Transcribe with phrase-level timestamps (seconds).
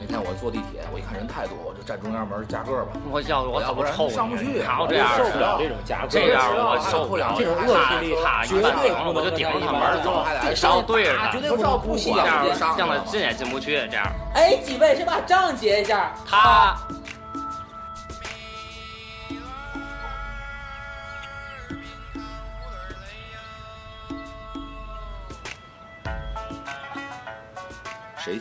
[0.00, 2.92] 那天我坐地铁，我一看人太多，我就站中央门夹个吧。
[3.10, 10.24] 我要我要不然怎么抽上不去好这样受不了，这种夹克，这样我受不了这种恶势力他绝对我就顶着他门儿走，
[10.62, 12.46] 然后对着他，绝对不照不这样
[12.76, 16.12] 让他进也进不去，这样哎，几位谁把账结一下？
[16.28, 16.76] 他。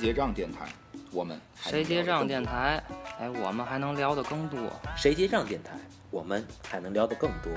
[0.04, 0.68] 结账电台，
[1.14, 2.84] 我们谁结账电台？
[3.22, 4.60] 哎，我们还能聊得更多。
[4.98, 5.72] 谁结账电台，
[6.12, 7.50] 我们还能聊得更多。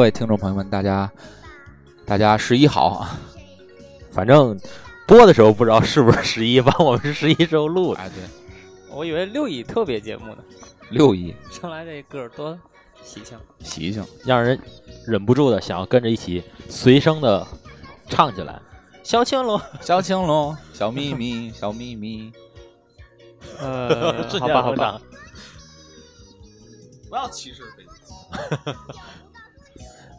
[0.00, 1.12] 各位听众朋友们，大家
[2.06, 3.20] 大家十一好啊！
[4.10, 4.58] 反正
[5.06, 8.00] 播的时候不知道是不是十一，反正我们是十一时候录的。
[8.00, 8.24] 哎，对，
[8.96, 10.38] 我以为六一特别节目呢，
[10.88, 12.58] 六一上来这歌儿多
[13.02, 13.38] 喜庆。
[13.62, 14.58] 喜庆，让人
[15.06, 17.46] 忍不住的想要跟着一起随声的
[18.08, 18.58] 唱起来。
[19.02, 22.32] 小青龙，小青龙，小秘密，小秘密。
[23.58, 24.98] 呃 瞬好吧好吧
[27.10, 27.90] 不要歧视飞机。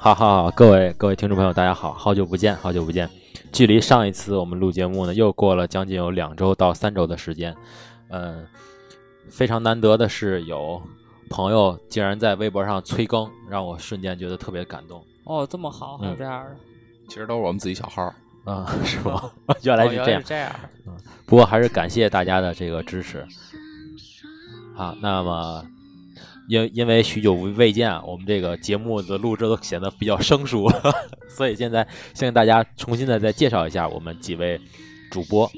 [0.03, 3.07] 好好好，各位各位听众朋友，大家好，好久不见，好久不见。
[3.52, 7.55] 距离上一次我们录节目呢，又过了将近有两周到三周的时间。
[8.09, 8.43] 嗯，
[9.30, 10.81] 非常难得的是，有
[11.30, 15.05] 朋友竟然在微博上催更，让我瞬间觉得特别感动。
[15.25, 16.55] 哦，这么好，还有这样的，
[17.08, 18.11] 其实都是我们自己小号。
[18.45, 19.31] 啊、是吗？
[19.61, 20.23] 原来是这样。
[20.26, 20.52] 这样。
[21.27, 23.23] 不过还是感谢大家的这个支持。
[24.76, 25.64] 好，那么
[26.47, 30.69] 因因为许久未见啊，我们这个节目的录制都显得比较生疏，
[31.29, 34.59] 所以现在先给大家重新的再介绍一下我们几位
[35.09, 35.49] 主播。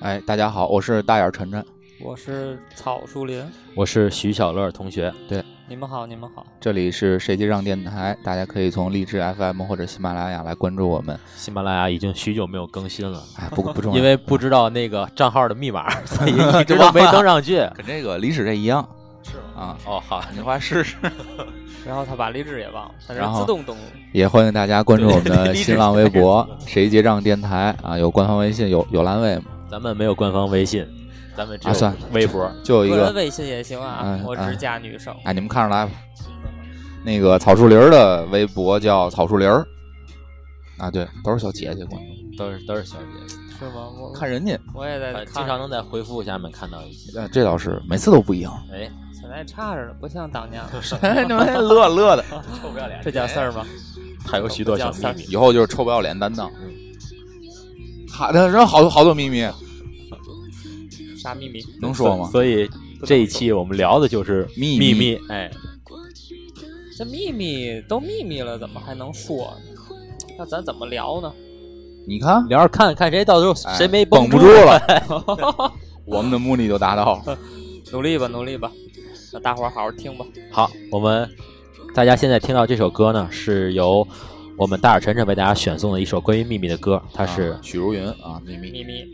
[0.00, 1.64] 哎，大家好，我是大眼晨晨。
[2.04, 3.44] 我是草树林，
[3.76, 6.44] 我是徐小乐同学，对你们好，你们好。
[6.60, 11.16] 这里是谁结账电台，大家可以从荔枝 FM 或者喜马拉雅来关注我们。
[11.36, 17.58] 喜马拉雅已经许久没有更新了，哎，不不重 要，因为不知道那个账号的密码，所以 一直都没登上去。
[17.76, 18.84] 跟这个历史这一样。
[19.86, 20.96] 哦，好，你快试试。
[21.86, 23.82] 然后他把励志也忘了，他是然后自动登录。
[24.12, 30.86] 也欢迎大家关注我们的新浪微博“谁结账电台”啊，有官方微信，有有蓝微嘛，咱们没有官方微信，
[31.36, 32.50] 咱们只算微博。
[32.62, 35.14] 就有一个个人微信也行啊我只加女生。
[35.24, 35.92] 哎，你们看着来吧。
[37.04, 39.66] 那个草树林儿的微博叫草树林儿，
[40.78, 43.88] 啊，对，都是小姐姐关注，都是都是小姐姐，是吗？
[44.00, 47.18] 我看人家，我也在呃看，经常能在回复下面看到一些。
[47.18, 48.52] 呃这倒是每次都不一样。
[48.72, 48.88] 哎，
[49.34, 50.62] 现在差着呢，不像当年。
[51.26, 52.22] 你们乐乐的，
[52.60, 53.64] 臭不要脸这叫事儿吗？
[54.26, 55.22] 还有许多小秘密。
[55.30, 56.50] 以后就是臭不要脸担当。
[58.10, 59.48] 好的，人好多好多秘密，
[61.16, 61.64] 啥秘密？
[61.80, 62.28] 能说吗？
[62.30, 62.68] 所以
[63.06, 65.50] 这一期我们聊的就是秘秘密哎，
[66.98, 69.96] 这秘密都秘密了，怎么还能说呢？
[70.36, 71.32] 那咱怎么聊呢？
[72.06, 74.78] 你看，聊着看看谁到时候哎谁没绷不住住了，
[76.04, 77.38] 我们的目的就达到了。
[77.92, 78.70] 努力吧，努力吧。
[79.32, 80.26] 那大伙儿好好听吧。
[80.50, 81.26] 好，我们
[81.94, 84.06] 大家现在听到这首歌呢，是由
[84.58, 88.70] 我们大耳晨晨为大家选送的一首关于秘密的歌，它是啊许茹芸啊，秘密。
[88.70, 89.10] 秘密。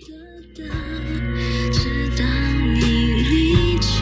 [1.71, 2.25] 直到
[2.75, 3.99] 你离去。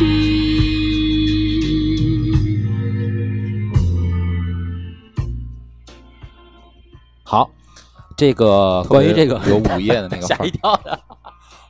[7.25, 7.51] 好。
[8.17, 10.99] 这个关于这个有午夜的那个 吓一跳的，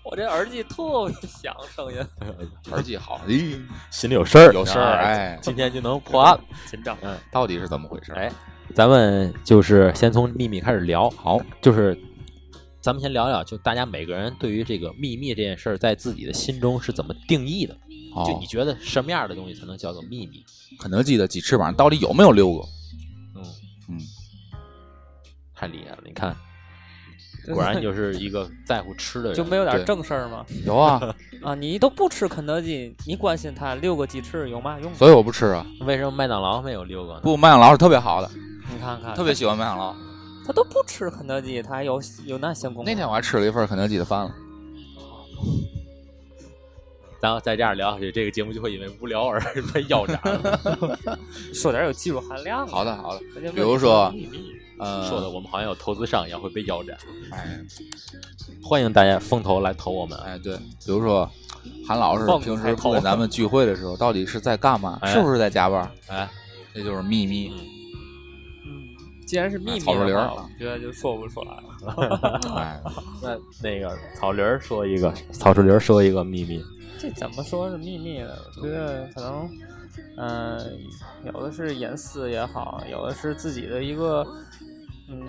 [0.08, 1.98] 我这耳机特别响，声音
[2.70, 3.60] 耳机好，咦，
[3.90, 6.44] 心里有事儿，有事儿，哎，今天就能破案了。
[6.70, 6.96] 紧张。
[7.02, 8.12] 嗯，到底是怎么回事？
[8.12, 8.30] 哎，
[8.72, 11.10] 咱们就是先从秘密开始聊。
[11.10, 11.98] 好，就是
[12.80, 17.74] 咱们先聊聊，就大家每个人对于这个秘密这件事儿，在自己的心中是怎么定义的？
[17.74, 20.44] 就哦你，觉得什么样的东西才能叫做秘密？
[20.78, 22.64] 肯德基的鸡翅膀到底有没有六个？
[23.34, 23.42] 嗯
[23.88, 23.98] 嗯，
[25.52, 25.98] 太厉害了！
[26.04, 26.34] 你看，
[27.52, 29.34] 果然就是一个在乎吃的人。
[29.36, 30.44] 就没有点正事儿吗？
[30.64, 31.00] 有啊，
[31.42, 34.94] 啊，你都不吃肯德基，你关心它六个鸡翅有嘛用？
[34.94, 35.66] 所以我不吃啊。
[35.80, 37.20] 为什么麦当劳没有六个呢？
[37.22, 38.30] 不，麦当劳是特别好的，
[38.72, 39.94] 你看看，特别喜欢麦当劳。
[40.46, 42.88] 他都不吃肯德基，他还有有那闲工夫。
[42.88, 44.30] 那天我还吃了一份肯德基的饭了。
[47.20, 49.40] 然后再这样聊下去，这个节目就会因为无聊而
[49.72, 50.60] 被腰斩了。
[51.52, 52.72] 说点有技术含量的。
[52.72, 54.12] 好的好的，比如说
[54.78, 56.96] 呃，说的我们好像有投资商一样会被腰斩。
[57.32, 57.60] 哎
[58.62, 60.18] 欢迎大家风投来投我们。
[60.18, 61.28] 哎对，比如说
[61.86, 64.98] 韩老师平时不跟咱们聚会的时候，到底是在干嘛？
[65.02, 65.90] 哎是不是在加班？
[66.08, 66.28] 哎，
[66.74, 67.52] 这就是秘密。
[68.66, 70.14] 嗯，既然是秘密草树林
[70.58, 71.62] 觉得就说不出来了。
[72.56, 72.82] 哎，
[73.22, 76.62] 那那个草林儿说一个，草树林儿说一个秘密。
[76.98, 78.34] 这怎么说是秘密呢？
[78.56, 79.48] 我觉得可能，
[80.16, 80.78] 嗯、
[81.24, 84.26] 有的是隐私也好，有的是自己的一个，
[85.08, 85.26] 嗯，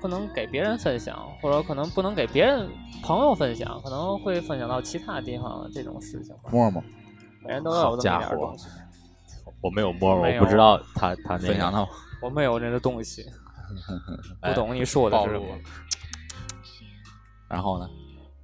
[0.00, 2.68] 不能给别人分享，或者可能不能给别人
[3.02, 6.50] 朋友分享，可能会分享到其他地方的这种事情吧。
[6.50, 6.82] 摸摸
[7.42, 8.66] 每人都有这么一点东西，
[9.60, 11.38] 我没有摸摸，没有我不知道他他那。
[11.38, 11.88] 分享到
[12.20, 13.24] 我没有那个东西，
[14.40, 15.46] 哎不懂你说的是什么？。
[17.48, 17.88] 然后呢？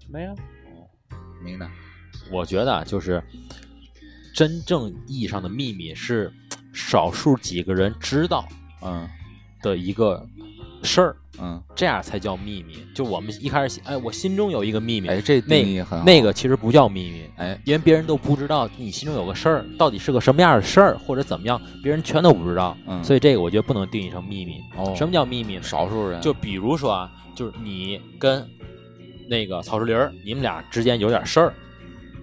[0.08, 0.34] 没了，
[1.43, 1.69] 明白？
[2.31, 3.23] 我觉得啊就是
[4.35, 6.32] 真正意义上的秘密是
[6.73, 8.47] 少数几个人知道
[8.82, 9.09] 嗯
[9.62, 10.27] 的一个
[10.82, 12.79] 事儿，嗯，这样才叫秘密。
[12.94, 22.75] 就我们一开始，哎，我心中有一个秘密，哎，这那定义很好那个其实不叫秘密，哎，因为别人都不知道你心中有个事儿到底是个什么样的事儿，或者怎么样，别人全都不知道。
[22.87, 24.61] 嗯所以这个我觉得不能定义成秘密。
[24.79, 25.62] 哦什么叫秘密呢？
[25.62, 28.49] 少数人就比如说啊，就是你跟
[29.29, 31.55] 那个曹树林儿，你们俩之间有点事儿，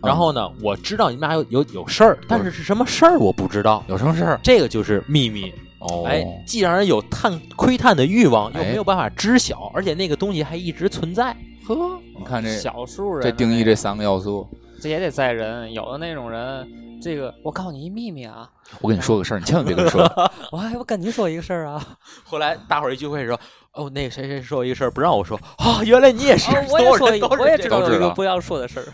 [0.03, 4.39] 然后呢，我知道你们俩有有有事儿，但是是什么事儿我不知道，有什么事儿？
[4.43, 5.53] 这个就是秘密。
[5.79, 11.35] 哦，哎，既让人有探窥探的欲望，又哎没有办法知晓，而且那个东西还一直存在。
[11.67, 11.75] 呵，
[12.17, 14.47] 你看这小数人这定义这三个要素，
[14.81, 16.67] 这也得在人，有的那种人，
[16.99, 18.49] 这个我告诉你一秘密啊，
[18.81, 20.01] 我跟你说个事儿，你千万别跟我说。
[20.51, 21.85] 我还我跟你说一个事儿啊，
[22.23, 23.39] 后来大伙儿一聚会说，
[23.73, 28.85] 哦，那个谁谁说一个事儿不让我说，啊，原来你也是，哦我也说一个，我也知道知道有一个不要说的事儿。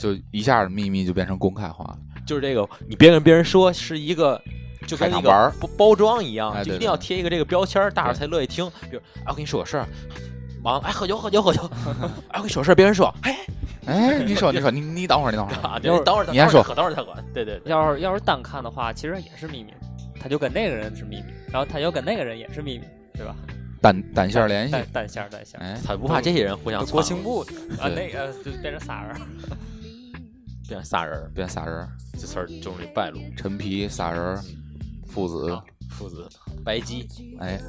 [0.00, 1.98] 就一下子秘密就变成公开化了。
[2.26, 4.40] 就是这个，你别跟别人说是一个，
[4.86, 8.64] 就跟那个包包装一样，就一定要贴一个这个标签儿，大伙儿才乐意听。
[8.90, 9.86] 比如，哎，我跟你说个事儿，
[10.62, 11.62] 完了，哎，喝酒喝酒喝酒，
[12.30, 13.38] 哎，我跟你说个事儿，别人说，哎，
[13.86, 15.58] 哎，你说，你说，你你等会儿，你等会儿。
[15.60, 19.72] 啊，要是等会儿，你先说等会儿再管，对对对，要是要是单看的话，其实也是秘密，
[20.20, 23.34] 他就跟那个人是秘密，然后他又跟那个人也是秘密，对吧？
[23.82, 25.64] 单单线联系单，线单线儿。
[25.64, 27.40] 哎，他不怕这些人互相国窜情部
[27.80, 29.20] 啊，那个就变成仨人儿，
[30.70, 33.18] 变仨人儿，变仨人儿，这词儿就容易败露。
[33.36, 34.40] 陈皮仨人儿，
[35.04, 36.28] 父子啊，父子
[36.64, 37.08] 白鸡，
[37.40, 37.60] 哎，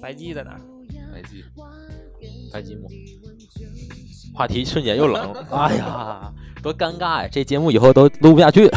[0.00, 0.60] 白鸡在哪儿？
[1.12, 1.44] 白鸡，
[2.52, 2.88] 白鸡木。
[4.32, 6.32] 话题瞬间又冷了，哎呀，
[6.62, 7.28] 多尴尬呀！
[7.32, 8.70] 这节目以后都录不下去。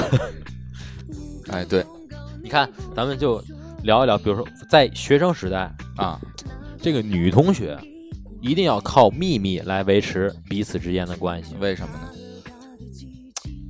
[1.52, 1.86] 哎，对
[2.42, 3.40] 你看，咱们就
[3.84, 6.20] 聊一聊，比如说在学生时代，啊，
[6.82, 7.78] 这个女同学
[8.42, 11.54] 一定要靠秘密来维持彼此之间的关系。
[11.60, 12.10] 为什么呢？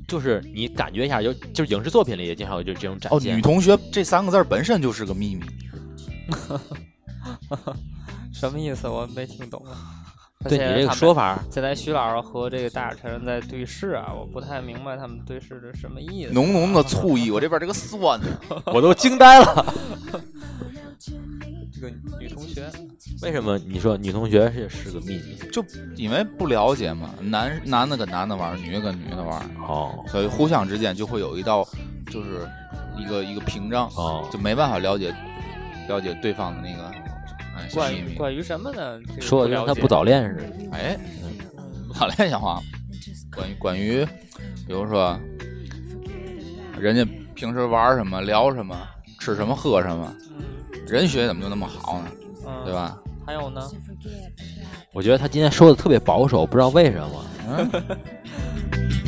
[0.09, 3.37] 就是你感觉一下，就就是影视作品里也经常有就这种展哦，现。
[3.37, 5.45] 女同学这三个字本身就是个秘密。
[8.33, 8.87] 什么意思？
[8.87, 9.63] 我没听懂。
[10.47, 16.31] 对你这个说法，现在徐老师和这个大晨在对视啊，我不太明白他们对视的什么意思。
[16.31, 18.27] 浓浓的醋意，我这边这个酸呢。
[18.73, 19.65] 我都惊呆了。
[21.73, 22.71] 这个女同学，
[23.21, 25.37] 为什么你说女同学是是个秘密？
[25.51, 25.61] 就
[25.97, 31.67] 因为不了解嘛，男男的跟男的玩，女的跟女的玩，哦所以互相之间就会有一道，
[32.09, 32.47] 就是
[32.97, 35.13] 一个一个屏障，哦，就没办法了解
[35.89, 36.89] 了解对方的那个
[37.73, 37.95] 关。
[37.95, 38.99] 于关于什么呢？
[39.07, 40.43] 这个说的跟他不早恋似的。
[40.71, 40.97] 哎，
[41.87, 42.61] 不早恋讲话，
[43.35, 44.05] 关于关于，
[44.67, 45.19] 比如说
[46.79, 48.75] 人家平时玩什么、聊什么、
[49.19, 50.15] 吃什么、喝什么，
[50.87, 52.11] 人学怎么就那么好呢？
[52.45, 52.73] 嗯，对？
[52.73, 52.97] 吧？
[53.25, 53.61] 还有呢？
[54.91, 57.25] 我觉得他今天说的特别保守，不知道为什么。
[57.47, 57.69] 嗯，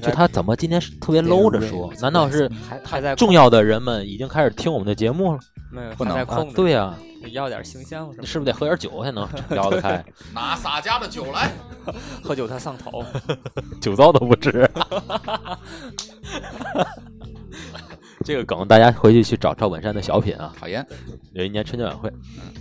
[0.00, 1.92] 就他怎么今天是特别 low 着说？
[2.00, 5.38] 难道是还还在重要的人们已经开始听我们的节目了？
[5.70, 6.24] 没有不能？
[6.54, 6.94] 对呀、
[7.32, 8.26] 要点形象是你？
[8.26, 10.04] 是不是得喝点酒才能聊得开？
[10.34, 11.50] 拿洒家的酒来。
[12.22, 13.04] 喝酒才上头，
[13.80, 14.68] 酒糟都不吃。
[18.28, 20.86] 这个梗大家回去去找赵本山的小品啊，讨厌，
[21.32, 22.12] 有一年春节晚会，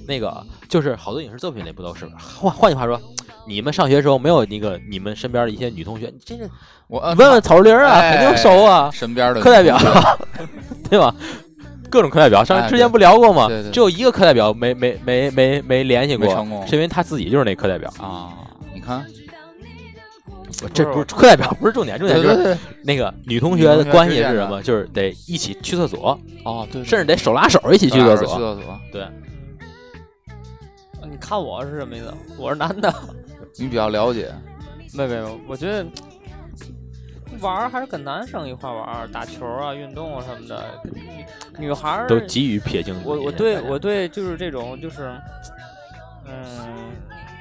[0.08, 2.14] 那个就是好多影视作品里不都是吗？
[2.40, 2.98] 换换句话说，
[3.46, 6.50] 你们上学时候没有那个你们身边的一些女同学，你这个
[6.88, 9.78] 我问问草林儿啊，哎肯定熟啊，身边的课代表，
[10.90, 11.14] 对吧？
[11.90, 13.50] 各种课代表，上哎之前不聊过吗？
[13.74, 16.30] 只有一个课代表没没没没没联系过
[16.66, 17.92] 是因为他自己就是那课代表。
[18.00, 18.32] 啊，
[18.74, 19.06] 你看，
[20.74, 24.62] 这不是课代表，不是重点，重点就是那个女同学的关系是什么？
[24.64, 28.36] 就是得一起去厕所，哦对，甚至得手拉手一起去厕去所。
[28.36, 29.12] 厕所，对，啊
[31.10, 32.12] 你看我是什么意思？
[32.38, 32.92] 我是男的，
[33.58, 34.34] 你比较了解，
[34.94, 35.86] 没没有，我觉得
[37.40, 40.64] 玩还是跟男生一块玩，打球啊、运动啊什么的。
[40.86, 43.00] 女女孩都急于撇清。
[43.06, 45.14] 我我对我对就是这种就是，
[46.26, 46.34] 嗯，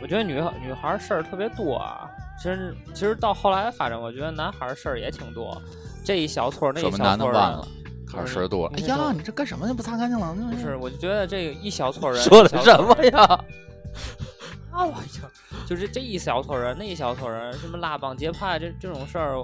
[0.03, 2.11] 我觉得女女孩事儿特别多啊。
[2.39, 5.61] 其实其实到后来发展，我觉得男孩儿事儿也挺多，
[6.05, 7.69] 这一小撮儿那一小撮儿的男的忘了，
[8.07, 8.75] 开始事儿多了。
[8.77, 9.75] 哎呀，你这干什么呢？
[9.75, 10.35] 不擦干净了？
[10.51, 13.21] 不是，我就觉得这个一小撮人 说的什么呀？
[14.71, 19.39] 啊，我就就是这一小撮人，那一小撮人，什么拉帮结派这这种事儿，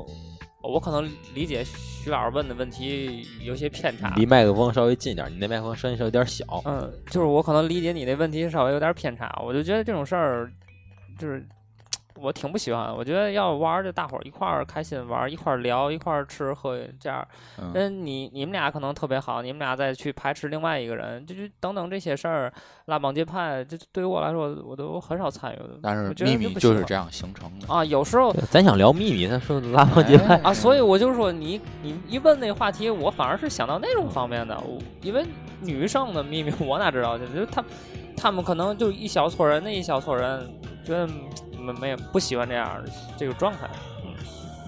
[0.63, 4.13] 我可能理解徐老师问的问题有些偏差。
[4.17, 6.45] 离麦克风稍微近点，你那麦克风声音稍微有点小。
[6.67, 10.53] 嗯，就是我可能理解你那问题稍微有点偏差，我就觉得这种事儿，
[11.19, 11.43] 就是
[12.23, 12.95] 我挺不喜欢的。
[12.95, 17.27] 我觉得要玩儿就大伙儿一块儿开心玩儿，一块儿聊，一块儿吃喝，这样。
[17.59, 22.53] 嗯，嗯，你你们俩可能特别好，你们俩再去排斥另外一个人，就就等等这些事儿，
[22.87, 25.79] 拉帮结派，这对于我来说，我都很少参与的。
[25.83, 27.73] 但是我觉得秘密就是这样形成的。
[27.73, 35.25] 啊，有时候咱想聊秘密，他说拉帮结派哎啊，所以我就说你你一问那话题，我反而是想到那种方面的，我因为
[35.61, 37.27] 女生的秘密我哪知道去？
[37.35, 37.65] 就是他
[38.17, 40.49] 他们可能就一小撮人，那一小撮人
[40.85, 41.09] 觉得
[41.63, 42.83] 没没有不喜欢这样
[43.17, 43.69] 这个状态，
[44.05, 44.13] 嗯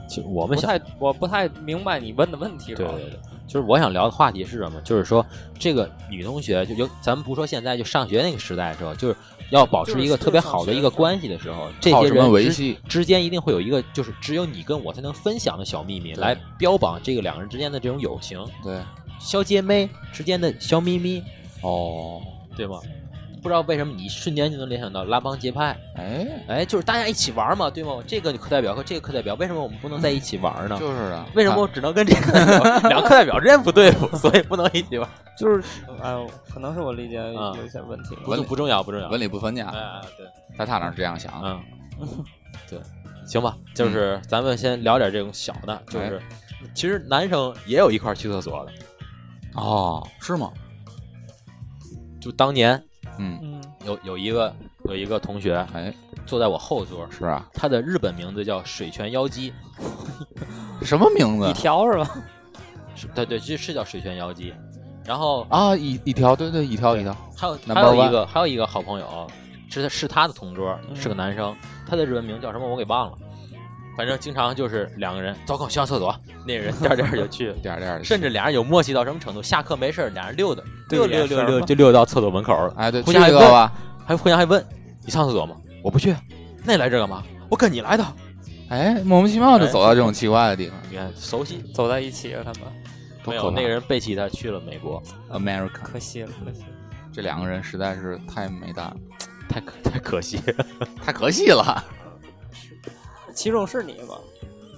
[0.06, 4.80] 其实我们想不太我不太明白你问的问题，对对对，就是我想聊的话题是什么？
[4.82, 5.24] 就是说，
[5.58, 9.16] 这个女同学就就，咱们不说现在，就上学那个时代的时候，就是
[9.50, 12.78] 要保持一个特别好的一个关系的时候，这些人之维系？
[12.86, 18.78] 之间一定会有一个，就是只有你跟我才能分享的小秘密，来标榜这个两个人之间的这种友情，对，
[19.18, 21.24] 小姐妹之间的小秘密，
[21.62, 22.20] 哦，
[22.54, 22.78] 对吗？
[23.44, 28.02] 不知道为什么你瞬间就能联想到拉帮结派，哎，哎，就是大家一起玩嘛，对吗？
[28.06, 30.78] 这个课代表和这个课代表，为什么我们不能在一起玩呢？
[30.80, 32.32] 就是啊，为什么我只能跟这个
[32.88, 35.06] 两个课代表之间不对付，所以不能一起玩？
[35.38, 35.62] 就是
[36.00, 38.16] 哎，可能是我理解啊有一些问题。
[38.24, 39.10] 不不重要，不重要。
[39.10, 41.60] 文理不分家哎，哎，对，在他那儿是这样想的。
[42.00, 42.24] 嗯，
[42.66, 42.80] 对，
[43.26, 46.18] 行吧，就是咱们先聊点这种小的，就是
[46.74, 48.72] 其实男生也有一块去厕所的，
[49.60, 50.50] 哦，是吗？
[52.18, 52.82] 就当年
[53.18, 54.54] 嗯，嗯，有有一个
[54.84, 55.92] 有一个同学哎，
[56.26, 59.52] 坐在我后座，是啊，他的日本名字叫水泉妖姬，
[60.82, 62.10] 什么名字一条是吧？
[62.96, 64.52] 是对对，是是叫水泉妖姬。
[65.04, 65.76] 然后啊？
[65.76, 67.14] 一一条，对对，一条一条。
[67.36, 69.26] 还有还有一个还有一个好朋友，
[69.68, 71.54] 是他是他的同桌，嗯是个男生，
[71.86, 73.18] 他的日文名叫什么我给忘了，
[73.96, 76.14] 反正经常就是两个人糟糕上厕所，
[76.46, 83.72] 那个人颠儿颠儿就去，点儿点儿，甚至俩人有默契到什么程度，下课没事儿俩人溜达对溜溜溜溜就溜到厕所门口了，哎，对，互相还问这个吧，
[84.06, 84.64] 还互相还问
[85.04, 85.56] 你上厕所吗？
[85.82, 86.14] 我不去，
[86.64, 87.22] 那你来这干嘛？
[87.48, 88.04] 我跟你来的。
[88.70, 92.62] 哎，莫名其妙就走到这种奇怪的地方，你看熟悉走在一起了，他们
[93.26, 93.50] 没有？
[93.50, 96.66] 那个人背弃他去了美国，America，可惜了，可惜了。
[97.12, 98.92] 这两个人实在是太没蛋，
[99.48, 100.66] 太可太可惜了。
[101.04, 101.84] 太可惜了。
[103.34, 104.14] 其中是你吗？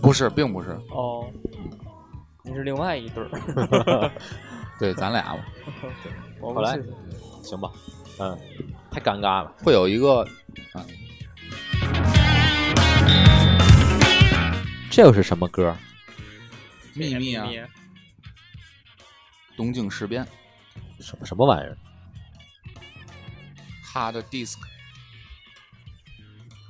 [0.02, 1.30] 不是，并不是，哦，
[2.42, 4.10] 你是另外一对儿。
[4.78, 5.44] 对，咱俩吧
[6.40, 6.78] 我后来
[7.42, 7.70] 行吧，
[8.18, 8.38] 嗯，
[8.90, 9.52] 太尴尬了。
[9.62, 10.26] 会有一个
[14.90, 15.74] 这又是什么歌？
[16.94, 17.46] 秘密啊，
[19.56, 20.26] 东京事变，
[21.00, 21.76] 什么什么玩意儿
[23.84, 24.56] ？Hard Disk，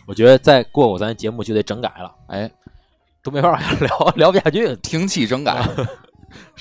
[0.07, 2.51] 我觉得再过我咱节目就得整改了，哎，
[3.23, 5.61] 都没法往下 聊，聊不下去，停气整改，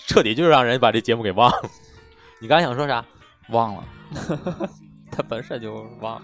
[0.08, 1.70] 彻底就是让人把这节目给忘了。
[2.42, 3.06] 你刚才想说啥？
[3.50, 3.84] 忘了，
[5.12, 6.22] 他本身就忘了。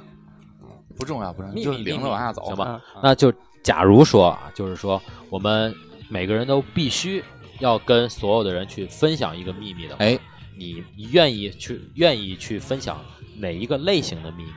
[0.97, 3.31] 不重要，不重要，就是领着往下走，行吧啊那就
[3.63, 5.73] 假如说啊，就是说我们
[6.09, 7.23] 每个人都必须
[7.59, 10.19] 要跟所有的人去分享一个秘密的话，哎，
[10.57, 12.99] 你你愿意去愿意去分享
[13.37, 14.51] 哪一个类型的秘密？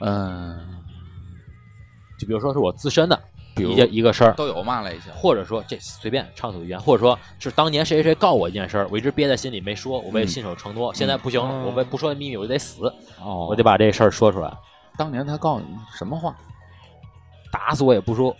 [0.00, 0.75] 嗯，
[2.18, 3.20] 就比如说是我自身的
[3.54, 12.92] 比如一件一个事儿，都有嘛类型，或者说这随便畅所欲言，或者说是当年谁谁谁告我一件事儿，我一直憋在心里没说，我为了嗯信守承诺，现在不行了，嗯我为不说秘密我就得死，
[13.22, 14.52] 哦我得把这事儿说出来，
[14.98, 16.34] 当年他告诉你什么话？
[17.52, 18.34] 打死我也不说。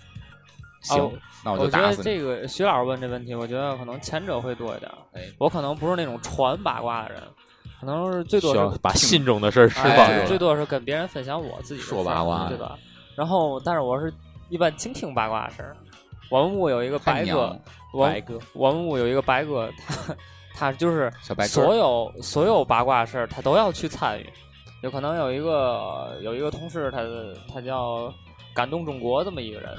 [0.82, 1.12] 行，哦
[1.44, 2.04] 那我我觉得就打死你。
[2.04, 4.98] 这个徐老师问这问题，我觉得可能前者会多一点儿。
[5.14, 7.22] 哎我可能不是那种传八卦的人，
[7.80, 10.26] 可能是最多需要是把信中的事儿释哎放出来。
[10.26, 12.76] 最多是跟别人分享我自己的事儿说八卦对吧？
[13.16, 14.12] 然后，但是我是
[14.48, 15.76] 一般倾听八卦事儿。
[16.30, 17.56] 我们屋有一个白哥
[17.92, 20.16] 我白哥，我们屋有一个白哥，他
[20.54, 24.28] 他就是小白所，有所有八卦事儿他都要去参与。
[24.82, 26.98] 有可能有一个有一个同事他，
[27.52, 28.12] 他叫
[28.54, 29.74] 感动中国这么一个人，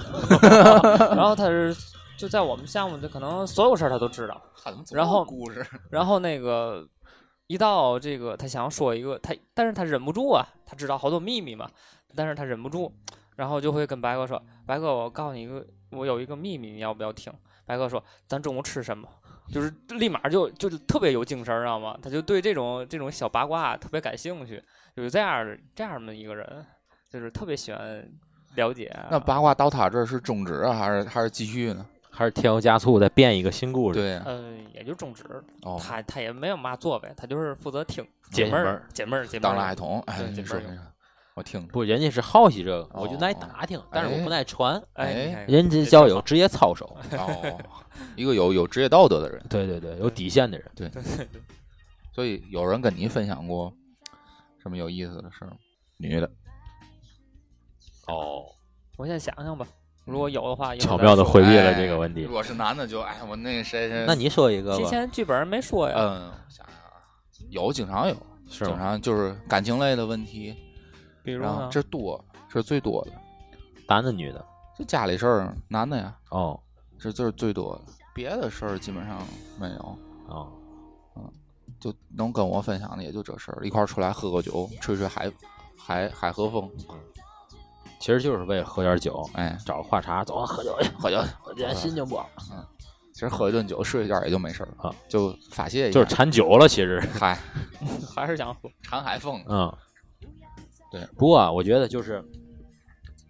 [1.16, 1.76] 然后他是
[2.18, 4.42] 就在我们项目，就可能所有事儿他都知道。
[4.92, 5.66] 然后故事？
[5.92, 6.86] 然后那个
[7.46, 11.70] 一到这个他想要说一个他，但是他忍不住啊，他知道好多秘密嘛，
[12.16, 12.92] 但是他忍不住，
[13.38, 17.32] 然后就会跟白哥说：“白哥，我告诉你一个我有一个秘密，你要不要听？
[17.66, 19.08] 白哥说，咱中午吃什么？
[19.50, 21.98] 就是立马就就是特别有精神，知道吗？
[22.02, 24.62] 他就对这种这种小八卦特别感兴趣，
[24.94, 26.66] 就是这样的这样的一个人，
[27.10, 28.06] 就是特别喜欢
[28.56, 28.88] 了解。
[28.88, 31.86] 啊那八卦到他这儿是终止啊，还是还是继续呢？
[32.10, 34.00] 还是添油加醋再编一个新故事？
[34.00, 35.24] 对呀，呃，也就终止，
[35.62, 40.82] 哦，他他也没有嘛作为，他就是负责听解闷儿解闷儿解闷儿当儿了爱童，哎，对你这边有说这个，
[41.38, 44.82] 我听，不，人家是好奇这个，我就爱哦打听，但是我哎不爱传。
[44.94, 47.60] 哎，人家叫有职业操守，哦，
[48.18, 50.68] 一个有有职业道德的人，对对对，有底线的人。
[50.76, 51.28] 对对对，
[52.12, 53.72] 所以有人跟你分享过
[54.64, 55.58] 什么有意思的事儿吗？
[55.98, 56.28] 女的，
[58.08, 58.44] 哦，
[58.98, 59.68] 我先想想吧，
[60.06, 62.32] 如果有的话，巧妙的回避了哎这个问题如。
[62.32, 66.98] 果是男的就，哎，我那个谁谁，那你说一个吧提，前剧本没说呀，嗯，我想想啊，
[67.52, 68.16] 有，经常有，
[68.48, 68.76] 经是经？
[68.76, 70.56] 常就是感情类的问题，
[71.28, 73.12] 比如然后呢，这多，这是最多的，
[73.86, 74.46] 男的女的？
[74.78, 76.58] 这家里事儿，男的呀，哦
[76.98, 79.20] 这这是最多的，别的事儿基本上
[79.60, 80.48] 没有，哦，
[81.18, 81.30] 嗯
[81.82, 85.30] 就能跟我分享的也就这事儿，一块儿出来喝个酒，吹吹海
[85.78, 86.72] 海海河风，
[88.00, 92.66] 其实就是为了喝点酒，哎，找个话茬，走，喝酒去，喝酒，我今天心情不好，嗯
[93.12, 96.70] 其实喝一顿酒睡一觉也就没事儿啊，就发泄一下，就是馋酒了。
[96.70, 97.38] 其实，嗨，
[98.16, 98.70] 还是想喝。
[98.84, 99.76] 馋海风，嗯，
[100.92, 101.02] 对。
[101.18, 102.24] 不过啊，我觉得就是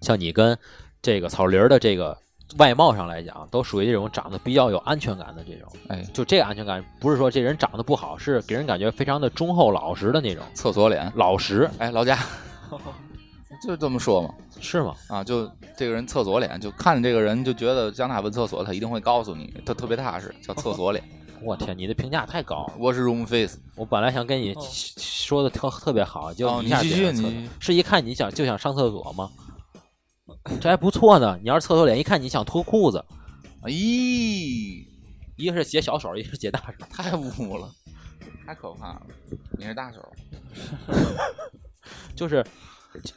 [0.02, 0.58] 像你跟
[1.02, 2.18] 这个草林儿的这个
[2.58, 5.72] 外貌上来讲，都属于这种长得比较有安全感的这种。
[5.90, 12.18] 哎，就这个安全感，不是说这人长得不好，是给人感觉非常的忠厚老实的那种，厕所脸，老实哎，老贾，
[13.66, 14.94] 就这么说嘛，是吗？
[15.08, 21.04] 啊，就这个人厕所脸，就看见这个人就觉得让他问厕所，他一定会告诉你，他特别踏实，叫厕所脸。
[21.41, 22.74] 我天，你的评价太高了。
[22.79, 24.62] 我是 room face，我本来想跟你哦
[24.98, 29.29] 说的特特别好，就哦一下你继续你是一看你想就想上厕所吗？
[30.60, 31.38] 这还不错呢。
[31.41, 33.03] 你要是厕所脸，一看你想脱裤子，
[33.63, 34.86] 咦，
[35.36, 36.86] 一个是解小手，一个是解大手。
[36.89, 37.70] 太污了，
[38.45, 39.02] 太可怕了。
[39.58, 40.00] 你是大手，
[42.15, 42.45] 就是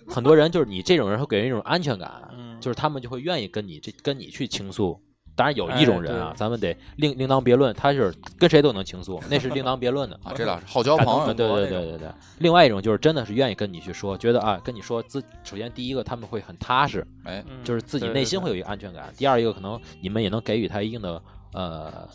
[0.06, 5.00] 很多人就是你这种人会给人一种安全感，嗯就是他们就会愿意跟你这跟你去倾诉。
[5.40, 10.14] 当然有一种人啊，哎咱们得另另当别论，他是跟谁都能倾诉，那是另当别论的。
[10.22, 11.33] 啊，这俩是好交朋友。
[11.33, 12.09] 对对对对对。
[12.40, 19.11] 另外一种就是真的是愿意跟你去说，觉得啊跟你说自首先第一个他们会很踏实，哎，嗯就是自己内心会有一个安全感。
[19.16, 21.22] 第二一个可能你们也能给予他一定的
[21.55, 22.07] 呃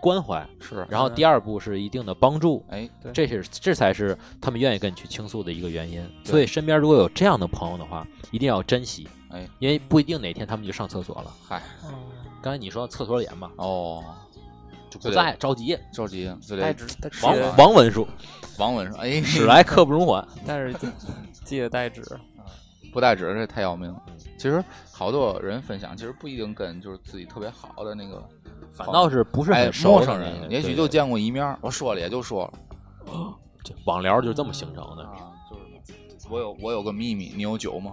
[0.00, 2.64] 关怀，是，然后第二步是一定的帮助。
[2.70, 6.02] 哎，对这是这才是他们愿意跟你去倾诉的一个原因。
[6.24, 11.30] 所以身边如果有这样的朋友的话，一定要珍惜，哎，因为不一定哪天他们就上厕所了。
[11.46, 11.90] 嗨，嗯
[12.42, 14.04] 刚才你说厕所脸嘛，哦，
[14.90, 15.78] 就不在着急。
[15.92, 18.06] 着急，就得带纸，带王王文书，
[18.58, 20.26] 王文书，哎，史来刻不容缓。
[20.44, 20.88] 但是记
[21.44, 22.02] 记得带纸。
[22.92, 24.02] 不带纸这太要命了。
[24.36, 28.22] 其实好多人分享，其实不一定跟就是自己特别好的那个，
[28.74, 29.50] 反倒是不是
[29.82, 32.52] 陌生人，也许对对就见过一面，我说了也就说了
[33.64, 35.04] 这网聊就是这么形成的。
[35.04, 37.92] 啊，就是我有我有个秘密，你有酒吗？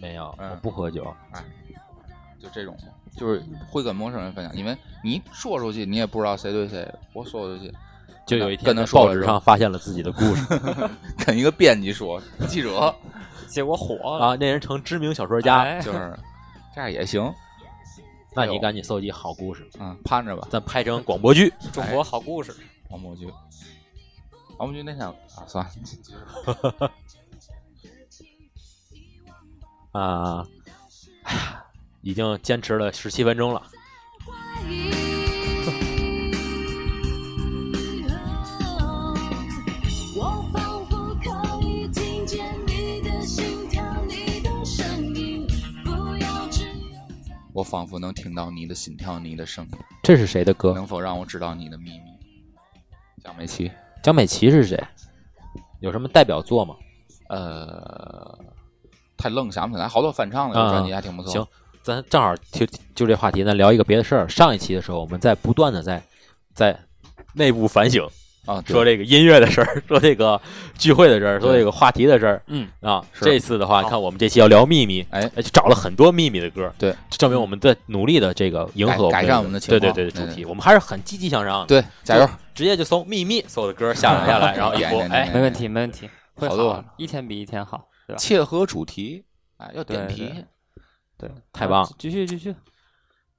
[0.00, 1.04] 没有，嗯我不喝酒。
[1.32, 1.42] 哎
[2.38, 7.72] 就这种嘛，就是会跟陌生人分享，因为你说出去，你也不知道谁对谁，我说出去，
[8.26, 10.46] 就有一天报纸上发现了自己的故事
[11.26, 12.94] 跟一个编辑说，记者
[13.48, 15.58] 结果火了，啊，那人成知名小说家。
[15.62, 16.18] 哎就是
[16.74, 17.30] 这样也行，
[18.34, 21.52] 那你赶紧搜集好故事，嗯，盼着吧，咱拍成广播剧。
[21.70, 22.54] 中国好故事。
[22.88, 23.26] 广播剧，
[24.56, 25.14] 广播剧那天啊，
[25.46, 26.90] 算了，
[29.92, 30.46] 啊，
[31.22, 31.61] 哎呀，
[32.02, 33.62] 已经坚持了十七分钟了。
[40.14, 41.30] 我仿佛可
[41.64, 45.46] 以听见你的心跳，你的声音，
[45.84, 47.00] 不要只在
[47.52, 49.70] 我仿佛能听到你的心跳，你的声音，
[50.02, 50.74] 这是谁的歌？
[50.74, 52.12] 能否让我知道你的秘密？
[53.22, 53.70] 蒋美琪，
[54.02, 54.82] 江美琪是谁？
[55.80, 56.74] 有什么代表作吗？
[57.28, 58.38] 呃，
[59.16, 61.32] 太愣想不起来，好多翻唱的啊专辑还挺不错。
[61.32, 61.46] 行，
[61.82, 64.28] 咱正好就就这话题，咱聊一个别的事儿。
[64.28, 66.02] 上一期的时候，我们在不断的在
[66.54, 66.78] 在
[67.34, 68.06] 内部反省，
[68.46, 70.40] 啊，说这个音乐的事儿， 说这个
[70.78, 72.42] 聚会的事儿，说这个话题的事儿。
[72.46, 81.66] 嗯啊，这次的话，好看我们这期要聊秘密，哎就找了很多秘密的歌，对，证明我们在努力的这个迎合改改善我们的情况对对对对主题，我们还是很积极向上的。
[81.66, 82.28] 对，加油！
[82.54, 88.18] 直接就搜秘密所有的歌下载下来， 然后一播，哎，没问题，没问题，会好多好，一天比一天好，对吧？
[88.18, 89.24] 切合主题，
[89.56, 90.32] 哎，要点题
[91.22, 91.30] 对。
[91.52, 92.54] 太棒了继续继续。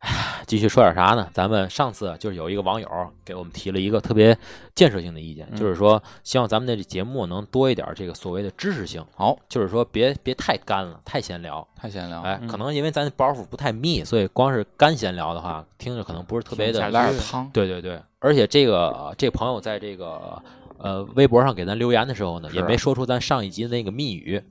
[0.46, 1.30] 继续说点啥呢？
[1.34, 2.90] 咱们上次就是有一个网友
[3.24, 4.38] 给我们提了一个特别
[4.76, 11.66] 建设性的意见，嗯就是说希望咱们的这节目能多一点这个所谓的知识性，好，就是说别别太干了，太闲聊。
[11.74, 20.38] 太闲聊，哎，嗯可能因为咱包袱不太密，所以光是干闲聊的话，听着可能不是特别的听不来点汤，对对对，而且这个这朋友在这个
[20.80, 24.44] 呃微博上给咱留言的时候呢，也没说出咱上一集的那个密语，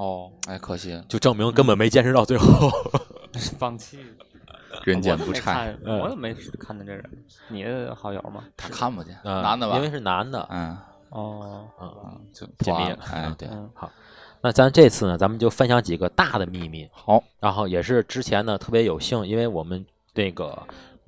[0.00, 2.70] 哦，哎，可惜，就证明根本没坚持到最后。
[3.58, 3.98] 放弃。
[4.84, 7.04] 人间我都没不差，看嗯我怎么没看见这人？
[7.48, 8.44] 你的好友吗？
[8.56, 9.76] 他看不见，嗯男的吧？
[9.76, 10.78] 因为是男的，嗯
[11.10, 11.92] 哦，嗯。
[12.04, 13.90] 嗯，就解密了，哎，对，好
[14.40, 19.84] 那咱这次呢，咱们就分享几个大的秘密，好，然后也是之前呢特别有幸，因为我们
[20.14, 20.56] 那个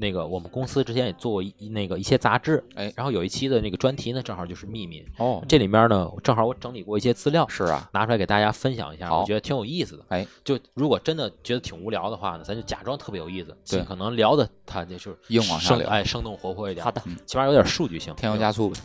[0.03, 10.05] 那个我们公司之前也做过一那个一些杂志，哎然后有一期的那个专题呢，正好就是秘密，哦，这里面呢正好我整理过一些资料，是啊，拿出来给大家分享一下，我觉得挺有意思的。
[10.09, 18.13] 哎，就如果真的觉得挺无聊的话呢，咱就假装特别有意思，对尽可能聊的它就是硬往上聊生哎生动活泼一点，好的，起码有点数据性。
[18.17, 18.81] 添油加醋呗，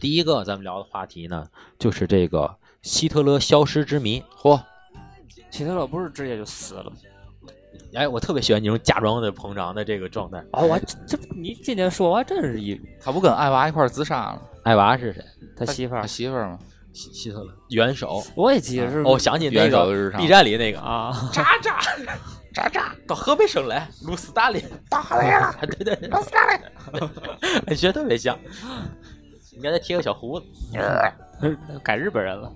[0.00, 1.46] 第一个咱们聊的话题呢，
[1.78, 4.22] 就是这个希特勒消失之谜。
[4.40, 4.58] 嚯，
[5.50, 6.92] 希特勒不是直接就死了吗？
[7.94, 10.38] 哎，我特别喜欢你这种假装的膨胀的这个状态。
[10.52, 14.42] 哦，我还这你今天说，我还真是一他不跟艾娃一块儿自杀了？
[14.64, 15.24] 艾娃是谁？
[15.56, 16.58] 他他媳妇儿，媳妇儿吗？
[16.92, 18.22] 希希特勒元首。
[18.36, 21.78] 我也记得是哦，我想起那元首个的日常 B 站里那个啊， 渣渣
[22.52, 28.38] 渣渣到河北省来，鲁斯大林 到河北了，对对对，鲁斯大林，学得特别像。
[29.52, 30.46] 应该再贴个小胡子。
[31.82, 32.50] 改日本人了。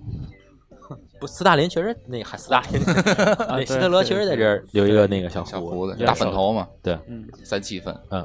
[1.21, 6.69] 不，斯大林确实那个还斯大林，那 希特勒确实在这儿有一个那个小小胡胡子大粉头嘛，
[7.07, 8.25] 嗯，三七分，嗯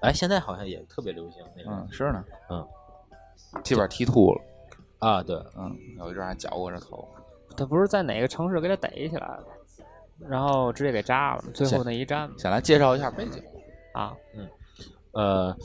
[0.00, 2.66] 哎，现在好像也特别流行那个嗯，是呢，嗯，
[3.64, 4.40] 这边剃秃了，
[4.98, 7.08] 啊，对，嗯，有一阵还绞过这头，
[7.56, 9.44] 他不是在哪个城市给他逮起来了，
[10.28, 13.42] 然后直接给炸了，最后那一战先来介绍一下背景，
[13.94, 14.48] 啊，嗯
[15.12, 15.56] 呃，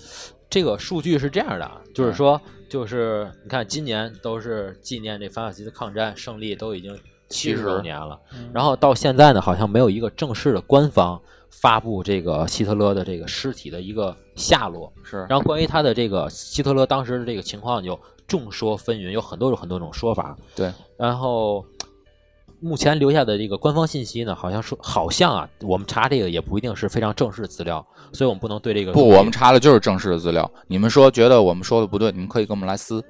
[0.49, 6.97] 这个数据是这样的啊，就是说，就是你看，今年都是纪念这法西斯抗战胜利，都已经
[7.29, 8.19] 七十周年了。
[8.33, 14.91] 嗯然后到现在呢，好像没有一个正式的官方发布这个希特勒的这个尸体的一个下落。
[15.03, 20.37] 是，然后关于他的这个希特勒当时的这个情况，就众说纷纭，有很多种很多种说法。
[20.55, 21.65] 对，然后
[22.65, 33.03] 目前留下的这个官方信息呢，好像说好像啊，我们查这个也不一定是非常正式的资料，所以我们不能对这个不，我们查的就是正式的资料，你们说觉得我们说的不对，你们可以跟我们来撕，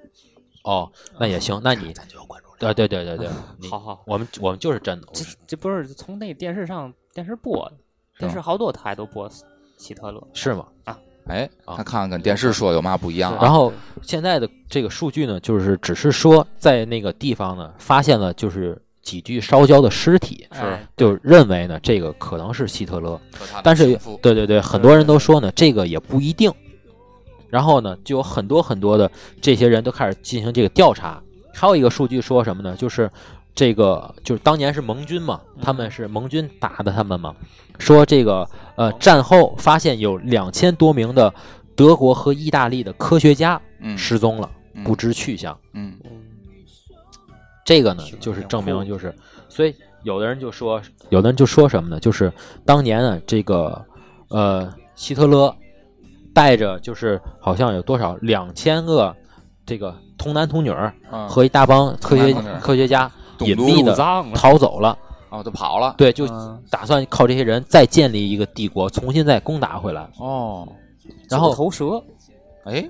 [0.64, 2.50] 哦，那也行，那你咱就要关注。
[2.60, 7.74] 对对对对对，好 好，我们我们就是真的，这这不是从那电视上电视播的，
[8.20, 9.30] 电视好多台都播
[9.78, 10.66] 希特勒，是吗？
[10.84, 13.40] 啊哎，啊他看看跟电视说有嘛不一样啊？
[13.42, 23.18] 然后现在的这个数据呢，就是只是说在那个地方呢发现了就是几具烧焦的尸体，是就认为呢这个可能是希特勒，
[23.64, 26.52] 但是对对对，很多人都说呢这个也不一定。
[27.48, 31.22] 然后呢，就有很多很多的这些人都开始进行这个调查。
[31.54, 32.76] 还有一个数据说什么呢？
[32.76, 33.10] 就是
[33.54, 37.34] 这个就是当年是盟军嘛，他们是盟军打的他们嘛，
[37.80, 41.34] 说这个呃战后发现有两千多名的
[41.78, 45.58] 德国和意大利的科学家嗯失踪了，嗯不知去向。
[45.74, 45.94] 嗯
[47.66, 49.14] 这个呢，就是证明就是，
[49.50, 52.00] 所以有的人就说，有的人就说什么呢？
[52.00, 52.32] 就是
[52.64, 53.84] 当年呢，这个
[54.30, 55.54] 呃，希特勒
[56.34, 59.14] 带着就是好像有多少两千个
[59.66, 60.72] 这个童男童女
[61.28, 63.96] 和一大帮科学科学家隐秘的，
[64.36, 64.98] 逃走了，
[65.30, 70.08] 哦，都跑了对，就嗯打算靠这些人再建立一个帝国，重新再攻打回来。
[70.20, 70.68] 哦，
[71.30, 72.04] 然后九头蛇，
[72.66, 72.88] 哎，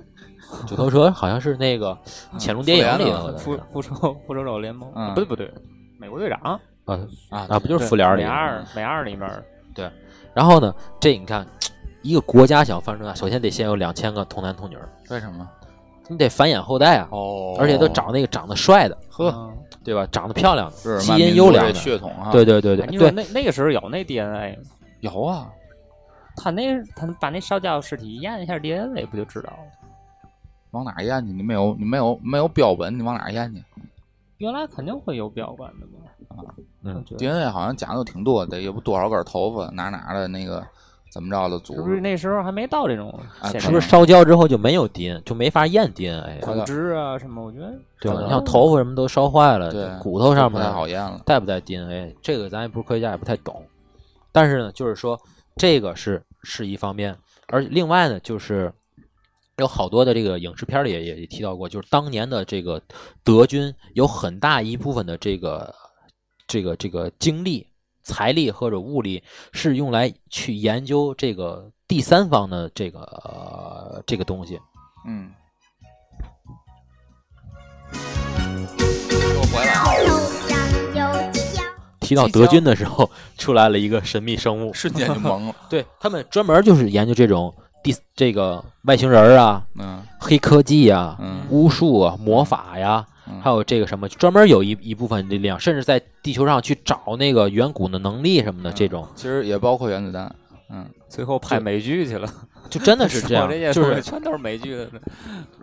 [0.66, 1.96] 九头蛇好像是那个
[2.38, 3.94] 潜龙谍影里头的复复仇
[4.26, 5.52] 复仇者联盟，嗯不对不对，
[5.98, 6.38] 美国队长，
[6.84, 6.98] 啊
[7.30, 9.28] 啊啊，不就是复联里美二美二里面
[9.74, 9.90] 对，
[10.34, 11.46] 然后呢，这你看，
[12.02, 14.76] 一个国家想翻出来，首先得先有两千个童男童女，
[15.10, 15.48] 为什么？
[16.08, 20.06] 你得繁衍后代啊，哦而且都找那个长得帅的，呵，嗯对吧？
[20.10, 24.56] 长得漂亮的，是基因优良的，血统啊，对对对对对，那那个时候有那 DNA，
[25.00, 25.48] 有啊，
[26.36, 29.58] 他那他把那烧焦尸体验一下 DNA 不就知道了？
[30.76, 31.32] 往哪儿验去？
[31.32, 33.62] 你没有，你没有，没有标本，你往哪儿验去
[34.38, 36.44] 原来肯定会有标本的嘛，
[36.82, 40.62] 嗯我觉得？DNA 好像讲究挺多的，也不多少根头发，哪哪的那个
[41.10, 43.08] 怎么着的组是不是那时候还没到这种
[43.40, 47.42] 啊是不是烧焦之后就没有 DNA，就没法验 DNA，骨质啊什么？
[47.42, 48.20] 我觉得对吧？
[48.22, 51.22] 你像头发什么都烧坏了，对骨头上不太好验了。
[51.24, 53.64] 带不带 DNA，这个咱也不是科学家，也不太懂。
[54.30, 55.18] 但是呢，就是说
[55.56, 57.16] 这个是是一方面，
[57.48, 58.70] 而另外呢，就是
[59.58, 62.82] 有好多的这个影视片里也也提到过，就是当年的这个
[63.24, 65.74] 德军有很大一部分的这个
[66.46, 67.66] 这个这个精力
[68.02, 74.60] 财力或者物力是用来去研究这个第三方的这个、呃这个东西。
[75.06, 75.32] 嗯。
[77.92, 81.32] 我回来
[82.00, 85.56] 提到德军的时候，出来了一个神秘生物，瞬间就懵了。
[85.70, 87.52] 对他们专门就是研究这种
[87.92, 90.02] 第这个外星人儿啊、嗯。
[90.18, 91.40] 黑科技啊、嗯。
[91.50, 93.40] 巫术啊、魔法呀，嗯。
[93.40, 99.06] 还有这个什么，专门有一一部分力量，甚至在地球上去找那个远古的能力什么的，这种。
[99.14, 100.34] 其实也包括原子弹。
[100.68, 102.28] 嗯，最后拍美剧去了，
[102.68, 104.90] 就真的是这样 就是全都是美剧的。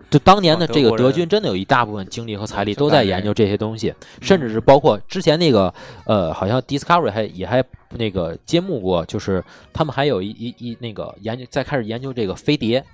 [0.10, 5.74] 就当年的这个哦德军真的有一大部分精力和财力都在研究这些东西，甚至是包括之前那个
[6.06, 12.86] 呃，好像 Discovery 还也还那个揭幕过，就是他们还有一一一那个研究，在开始研究这个飞碟。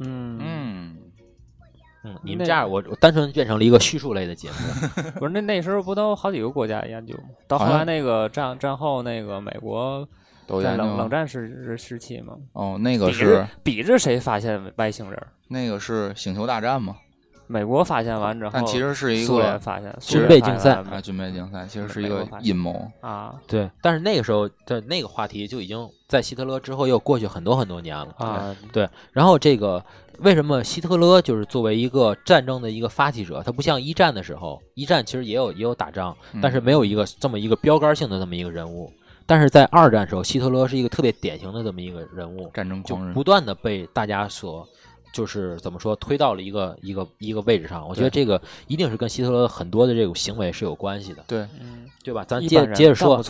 [0.00, 0.96] 嗯，嗯，
[2.04, 5.12] 嗯，你们这样，我我单纯变成了一个叙述类的节目。
[5.20, 7.30] 不是那那时候不都好几个国家研究吗？
[7.46, 10.06] 到后来那个战战后那个美国
[10.46, 15.22] 在都研究冷冷战时时期嘛，哦，那个比是着比着谁发现外星人？
[15.48, 16.96] 那个是星球大战嘛？
[17.46, 22.90] 美国发现完之后，但其实是一苏联个发现军苏联发备竞赛现啊军备竞赛，其实是一个阴谋。
[23.02, 28.14] 啊对，但是那个时候的那个话题就已经在希特勒之后又过去很多很多年了。
[28.16, 29.84] 啊，对，然后这个
[30.20, 38.90] 为什么希特勒就是作为一个战争的一个发起者，他不像一战的时候，一战其实也有也有打仗，但是没有一个这么一个标杆性的这么一个人物。
[39.26, 43.14] 但是在二战时候，希特勒是一个特别典型的这么一个人物，战争狂人。
[43.14, 44.68] 不断的被大家所
[45.12, 47.88] 就是怎么说推到了一个一个一个位置上。
[47.88, 52.24] 我觉得这个一定是跟希特勒很多的这种行为是有关系的，对，嗯，对吧？
[52.24, 53.22] 咱接接着说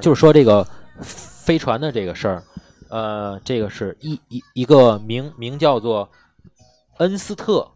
[0.00, 0.66] 就是说这个
[1.00, 2.42] 飞船的这个事儿，
[2.88, 6.08] 呃，这个是一一一个名名叫做
[6.98, 7.66] 恩斯特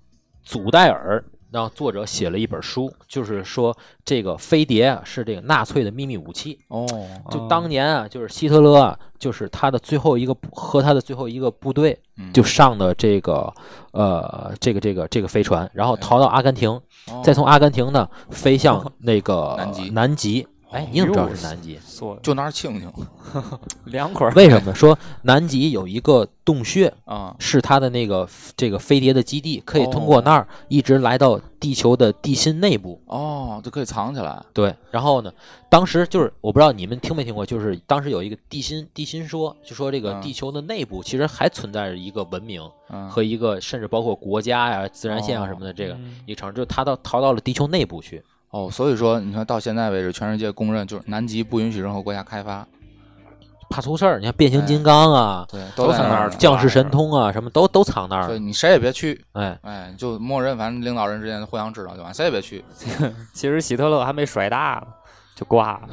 [0.44, 6.58] 祖戴尔，让作者写了一本书，就是说这个飞碟啊是这个纳粹的秘密武器。
[6.68, 6.86] 哦，
[7.30, 13.52] 就当年啊，就是希特勒啊，就是他的最后一个和他的最后一个部队嗯就上的这个
[13.92, 20.46] 呃这个这个这个飞船，然后逃到阿根廷，哦再从阿根廷呢飞向那个南极南极。
[20.70, 21.78] 哎，你怎么知道是南极？
[21.86, 22.92] 说就那儿庆庆
[23.86, 33.00] 凉快儿，为什么说南极有一个洞穴啊，是它的那个这个飞碟的基地，可以通哦过那儿一直来到地球的地心内部？
[33.06, 34.42] 哦，就可以藏起来。
[34.52, 35.32] 对，然后呢，
[35.70, 48.22] 当时就是我不知道你们听没听过，就是当时有一个地心地心说，就说这个嗯地球的内部其实还存在着一个文明嗯，和一个甚至包括国家呀、自然现象什么的这个嗯一城，就是它到逃到了地球内部去。
[48.56, 52.66] 哦，所以说你看到现在为止，全世界公认就是南极不允许任何国家开发。
[53.68, 56.30] 怕出事儿，你看变形金刚啊、对，都在那儿在那儿。
[56.38, 58.28] 降世神通啊，什么都都藏那儿了。
[58.28, 62.64] 所以你谁也别去，哎，哎，就默认，反正领导人之间互相知道就完，谁也别去。
[63.34, 64.92] 其实希特勒还没甩大呢，
[65.34, 65.88] 就挂了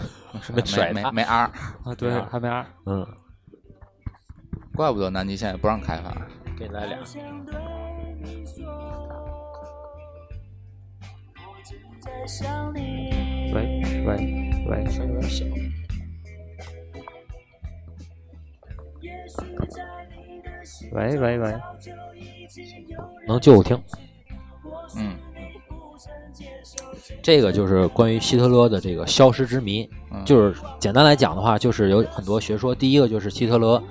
[0.54, 1.52] 没甩没没没 R，
[1.84, 3.06] 啊，对，还没 R，，嗯，
[4.76, 6.16] 怪不得南极现在不让开发。
[6.58, 6.98] 给你来俩。
[13.54, 14.08] 喂喂
[14.68, 15.46] 喂，声有点小。
[20.92, 21.56] 喂喂喂，
[23.28, 23.80] 能救我听。
[24.96, 25.16] 嗯
[27.22, 32.74] 这个就是关于希特勒的这个消失之谜，嗯，就是简单来讲的话，就是有很多学说。
[32.76, 33.82] 第一个就是希特勒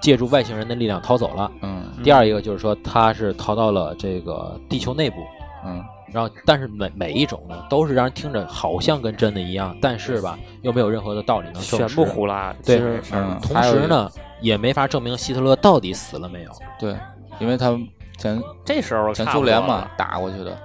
[0.00, 5.16] 借助外星人的力量逃走了；嗯第二一个就是说他是逃到了这个地球内部。
[5.64, 5.82] 嗯
[6.12, 11.76] 然后，但是每每一种呢，都是让人听着好像跟真的一样，但是吧，又没有任何的道理能证实。
[11.78, 16.50] 全部胡拉，对其实嗯，同还有时呢，也没法证明希特勒到底死了没有。
[16.78, 16.96] 对，
[17.40, 17.74] 因为他
[18.18, 20.56] 前这时候前差不苏联嘛了打过去的，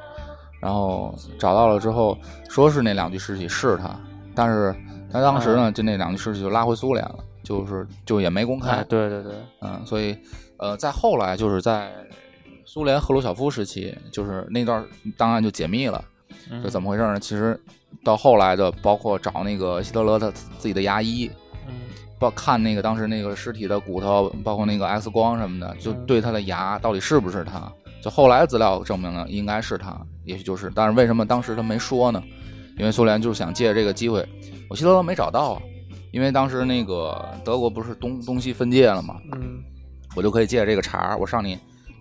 [0.59, 2.17] 然后找到了之后，
[2.49, 3.89] 说是那两具尸体是他，
[4.35, 4.75] 但是
[5.11, 9.31] 他当时呢，就那两具尸体就拉回苏联了，就是就也没公开哎，，对对对，
[9.61, 10.17] 嗯，所以
[10.57, 11.89] 呃，在后来就是在
[12.69, 16.03] 苏联赫鲁晓夫时期，就是那段档案就解密了，
[16.51, 17.17] 嗯是怎么回事呢？
[17.17, 17.57] 其实
[18.03, 21.31] 到后来的，包括找那个希特勒他自己的牙医，
[21.65, 21.73] 嗯
[22.19, 27.71] 包看那个当时那个尸体的骨头，包括那个 X 光什么的，就嗯对他的牙到底是不是他？
[28.03, 32.21] 就后来资料证明了应该是他，也许就是，但是为什么当时他没说呢？
[32.77, 34.27] 因为苏联就是想借这个机会，
[34.69, 35.61] 我希特勒没找到啊，
[36.11, 39.63] 因为当时那个德国不是东东西分界了嘛，嗯
[40.17, 41.57] 我就可以借这个茬儿，我上你，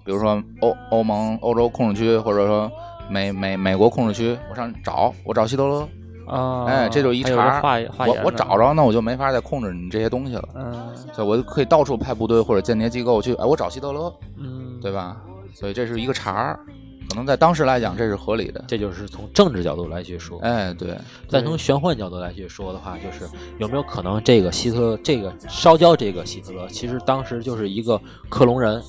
[0.06, 2.70] 比如说欧欧盟、欧洲控制区，或者说
[3.10, 5.88] 美美美国控制区，我上找，我找希特勒，
[6.28, 10.48] 啊，哎这就一还有茬我我找着，那我就没法再控制你这些东西了。
[10.54, 15.16] 嗯所以我就可以到处派部队或者间谍机构去，哎，我找希特勒，嗯，对吧？
[15.52, 16.60] 所以这是一个茬儿，
[17.08, 18.62] 可能在当时来讲这是合理的。
[18.68, 20.38] 这就是从政治角度来去说。
[20.40, 20.96] 哎，对，
[21.30, 23.26] 但从玄幻角度来去说的话，就是
[23.58, 28.82] 有没有可能这个希特勒，这个烧焦这个希特勒，其实当时就是一个克隆人，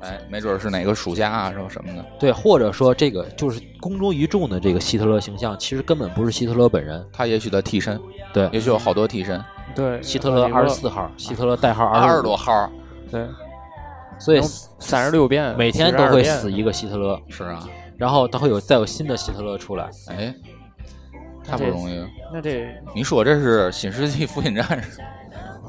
[0.00, 2.04] 哎，没准是哪个属下啊，什么什么的。
[2.18, 7.04] 对，或者说这个就是公诸于众的这个希特勒形象，其实根本不是希特勒本人。
[7.12, 8.00] 他也许的替身，
[8.32, 9.42] 对，也许有好多替身，
[9.74, 12.70] 对，希特勒二十四号，希特勒代号二二十多，号。
[13.10, 13.26] 对，
[14.18, 14.40] 所以
[14.78, 19.88] 三十六变，每天都会死一个希特勒，是啊，然后他会有再有新的希特勒出来。
[20.08, 20.34] 哎，
[21.44, 22.06] 太不容易了。
[22.32, 25.00] 那这你说这是新世纪福音战士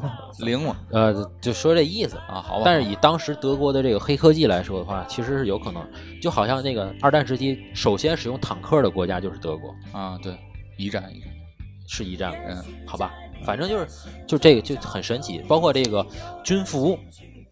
[0.39, 0.75] 灵嘛？
[0.91, 2.17] 呃，就说这意思。
[2.27, 2.63] 啊，好吧。
[2.65, 5.81] 但是以当时德国的这个黑科技来说的话，其实是有可能，
[6.21, 10.37] 就好像那个二战时期首先使用坦克的国家就是德国，啊，对，
[10.77, 11.29] 一战一战，
[11.87, 13.87] 是一战，嗯，好吧，反正就是
[14.27, 16.05] 就这个就很神奇，包括这个
[16.43, 16.97] 军服，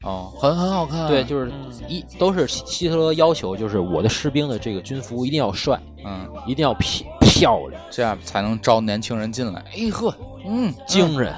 [0.04, 1.08] 哦，很很好看。
[1.08, 1.52] 对，就是
[1.88, 9.64] 一都是希希特勒要求，就是我的士兵的这个军服一定要帅，嗯，一定要漂漂亮、这样才能招年轻人进来。
[9.76, 10.14] 哎呵，
[10.46, 11.34] 嗯，精神。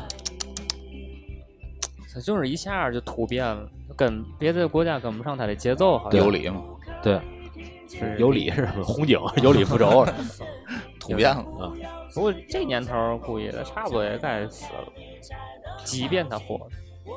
[2.17, 6.63] 他就是一下就突变了，跟别的国家跟不上他的节奏，好像有理嘛，
[7.03, 7.21] 对，
[7.87, 8.65] 是有理是？
[8.83, 10.03] 红警有理不着
[10.99, 11.41] 突变了。
[11.59, 11.69] 啊！
[12.15, 14.91] 不过这年头儿估计他差不多也该死了，
[15.83, 17.11] 即便他活着，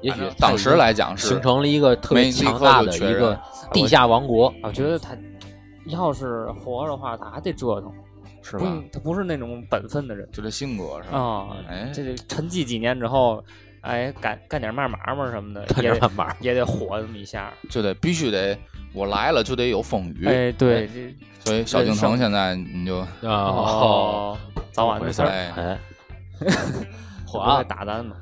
[0.00, 3.38] 也许当时来讲是形成了一个特别强大的一个
[3.74, 4.50] 地下王国。
[4.62, 5.14] 我觉得他
[5.84, 7.92] 要是活着的话，他还得折腾，
[8.40, 8.64] 是吧？
[8.64, 11.18] 不，他不是那种本分的人就这性格是吧？
[11.18, 11.56] 啊。
[11.68, 13.44] 哎，这得沉寂几年之后，
[13.86, 17.52] 哎，干干点嘛嘛嘛什么的，看也得也得火这么一下。
[17.70, 18.58] 就得必须得
[18.92, 20.26] 我来了就得有风雨。
[20.26, 24.38] 哎，对，这所以小京城现在你就啊，哦，
[24.72, 25.78] 早晚的事儿，哎
[27.26, 28.16] 火啊打咱嘛。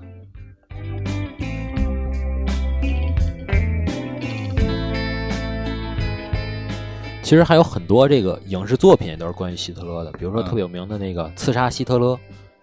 [7.23, 12.13] 其实还有很多这个影视作品也都是关于希特勒的，比如说嗯特别有名的那个《刺杀希特勒》，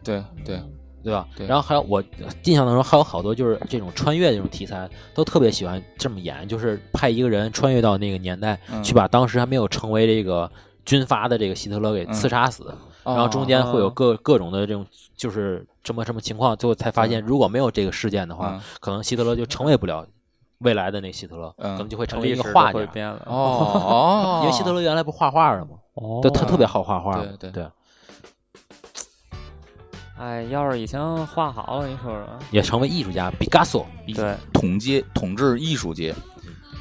[0.04, 0.62] 对对，
[1.04, 1.28] 对吧？
[1.36, 2.02] 对然后还有我
[2.44, 10.50] 印象当中还有好多就是这种穿越这种题材，都特别喜欢这么演，就是派一个人穿越到那个年代，嗯去把当时还没有成为这个
[10.86, 12.64] 军阀的这个希特勒给刺杀死，
[13.04, 14.86] 哦然后中间会有各各种的这种
[15.16, 20.06] 就是什么什么情况，最后才发现如果没有这个事件的话，嗯可能希特勒就成为不了
[20.60, 22.80] 未来的那希特勒，嗯可能就会成为一个画家。
[23.26, 27.66] 哦哦，因为希特勒原来不画画的嘛，哦对他特别好画画对对，
[30.22, 33.88] 哎，要是以前画好了，你说说，也成为艺术家，毕加索。
[34.14, 36.14] 对，统接统治艺术界，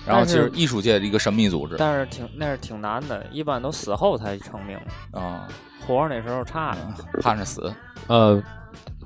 [0.07, 4.79] 然后其实艺术界的一个神秘组织但是挺那是挺难的，一般都死后才成名，
[5.12, 5.48] 啊，
[5.87, 7.20] 活着那时候差着。
[7.22, 7.72] 盼着死。
[8.09, 8.42] 呃，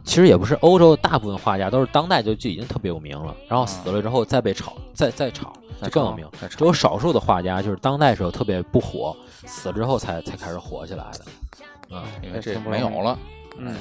[0.03, 6.29] 其实也不是欧洲大部分画家都是当代就就已经特别有名了，然后死了之后再被炒，再再炒就更有名。
[6.51, 9.17] 只有少数的画家就是当代时候特别不火，
[9.47, 11.97] 死了之后才才开始火起来的。
[11.97, 13.17] 啊、因为这没有了。
[13.57, 13.73] 嗯，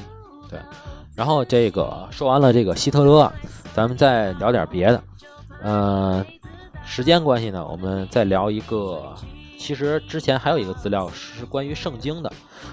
[1.15, 3.31] 然后这个说完了这个希特勒，
[3.73, 5.03] 咱们再聊点别的。
[5.61, 6.25] 呃，
[6.85, 9.13] 时间关系呢，我们再聊一个。
[9.55, 12.29] 其实之前还有一个资料是关于圣经的，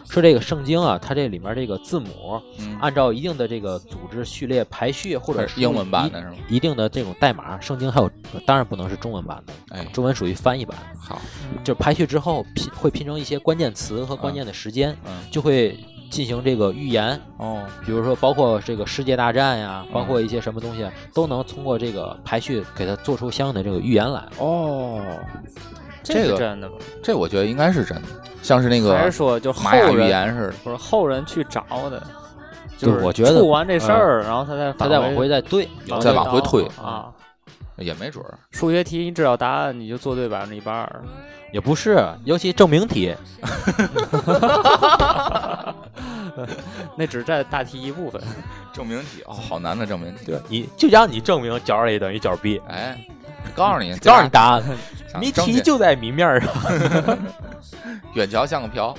[0.08, 6.36] 说这个圣经啊，它这里面这个字母嗯，按照一定的这个组织序列排序，或者是英文版的一是吗？
[6.48, 8.10] 一定的这种代码，圣经还有
[8.44, 10.76] 当然不能是中文版的，哎，中文属于翻译版。
[10.98, 11.22] 好，
[11.62, 15.78] 就排序之后拼会拼成一些关键词和关键的时间，嗯，就会
[16.10, 17.18] 进行这个预言。
[17.38, 24.22] 哦，比如说，包括这个世界大战呀，包括一些什么东西，都能通过这个排序给它做出相应的这个预言来。
[24.38, 25.00] 哦，
[26.02, 26.74] 这这个真的吗？
[27.02, 28.08] 这我觉得应该是真的，
[28.42, 30.54] 像是那个还是说就后玛雅预人言似的。
[30.64, 32.02] 不是后人去找的？
[32.76, 35.68] 就是我觉得做完这事儿，然后他再他再往回再再对，
[36.00, 37.12] 再往回推啊。
[37.80, 41.02] 也没准儿，数学题你知道答案，你就做对百分之一百二。
[41.52, 43.12] 也不是，尤其证明题，
[46.96, 48.22] 那只占大题一部分。
[48.72, 50.26] 证明题哦，好难的证明题。
[50.26, 52.96] 对，你就让你证明角 A 等于角 B，哎，
[53.54, 54.62] 告诉你， 告诉你答案，
[55.18, 56.48] 谜题就在谜面上。
[58.14, 58.96] 远瞧像个瓢。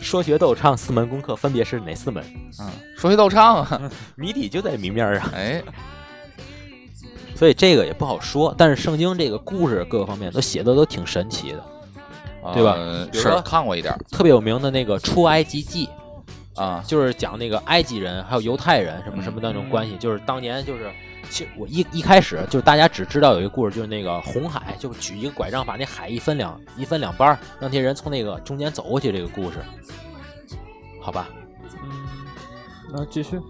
[0.00, 2.24] 说学逗唱四门功课分别是哪四门？
[2.60, 5.28] 嗯，说学逗唱啊，谜底就在谜面上。
[5.34, 5.60] 哎，
[7.40, 11.64] 所以这个也不好说，但是圣经这个故事各个方面都写的都挺神奇的，
[12.52, 15.88] 对吧呃是看过一点儿特别有名的那个出埃及记，
[16.54, 20.90] 啊，就是讲那个埃及人还有犹太人什么什么的那种关系，就是当年就是。
[21.30, 29.12] 其实我一一开始就是大家只知道有一个故事，就是那个红海，就是举一个拐杖把那海一分两一分两半儿，让那些人从那个中间走过去。
[29.12, 29.58] 这个故事，
[31.00, 31.28] 好吧？
[31.84, 31.90] 嗯，
[32.92, 33.40] 那继续。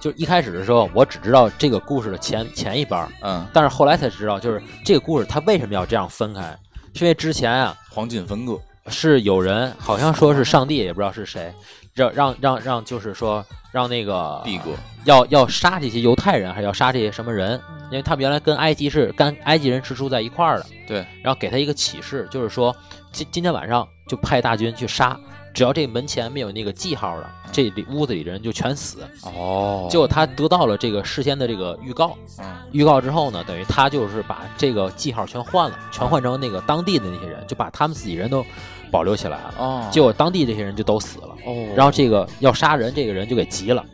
[0.00, 3.46] 就一开始的时候，我只知道这个故事的前前一半儿，嗯。
[3.52, 6.56] 但是后来才知道，就是这个故事它为什么要这样分开，
[6.94, 11.52] 是因为之前啊黄金分割，是有人好像说是上帝，也不知道是谁，
[11.94, 14.70] 让让让让就是说让那个帝哥
[15.04, 17.60] 要要杀这些犹太人，还是要杀这些什么人？
[17.90, 22.74] 因为他们原来跟埃及是跟埃及人是住在一块儿的，对，然后给他一个启示，就是说
[23.12, 25.18] 今今天晚上就派大军去杀，
[25.54, 28.98] 只要这门前没有那个记号的，这里屋子里的人就全死。
[29.22, 38.44] 哦，结果他得到了这个事先的这个预告，嗯预告之后呢，等于他就是把这个记号全换了，全换成那个当地的那些人，就把他们自己人都
[38.90, 39.54] 保留起来了。
[39.58, 43.84] 哦，结果当地这些人就都死了，哦，然后这个要杀人这个人就给急了，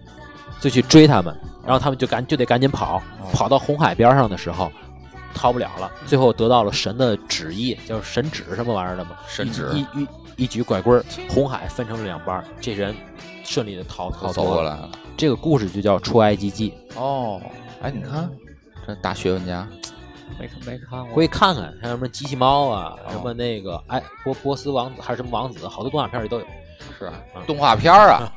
[0.60, 1.34] 就去追他们，
[1.64, 4.70] 然后他们就赶就得赶紧跑，哦跑到红海边上的时候。
[5.36, 9.16] 逃不了了，最后得到了神的旨意，叫神旨什么玩意儿的嘛？
[9.26, 12.94] 神旨一一一一举拐棍儿，红海分成了两半，这人
[13.44, 14.44] 顺利的逃逃走。
[14.44, 14.90] 过来了。
[15.16, 17.40] 这个故事就叫《出埃及记哦，
[17.82, 18.28] 哎，你看
[18.86, 19.66] 这大学问家，
[20.38, 26.46] 没看没看》，过回去看看，像什么机器猫啊，哦什么那个哎波波斯王子还是什么王子，好多动画片里都有。
[26.98, 27.14] 是啊
[27.46, 28.32] 动画片啊，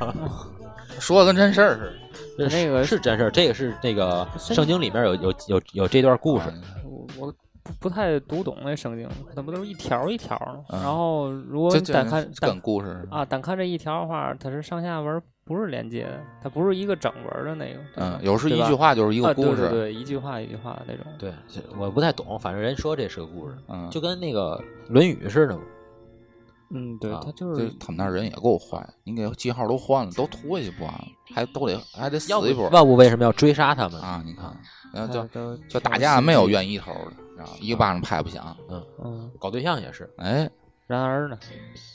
[0.99, 1.93] 说的跟真事儿似的。
[2.37, 6.45] 这那个是是真事儿，这个是那个圣经里面有有有有这段故事。
[7.67, 10.63] 不不太读懂那圣经，它不都是一条一条的？
[10.69, 17.79] 嗯然后如果单看单故事啊单看这一条的话，它是上下文不是连接的，它不是一个整文的那个。
[17.95, 19.67] 嗯，有时一句话就是一个啊，故事。
[19.67, 21.05] 对对对，一句话一句话的那种。
[21.17, 21.33] 对，
[21.77, 24.57] 我不太懂，反正人说这是个故事，嗯，就跟那个
[24.91, 25.61] 《论语》似的嘛。
[26.69, 34.01] 嗯，对，啊它就就是他们那人也够坏，你给记号都换了，都拖下去不完了，还都得还得死一波要不为什么要追杀他们？
[34.01, 34.21] 啊！
[34.25, 34.53] 你看，
[34.93, 38.55] 然后就它都就打架没有愿意头的，知道吧一个巴掌拍不响。
[39.03, 40.49] 嗯，搞对象也是，哎，
[40.87, 41.37] 然而呢，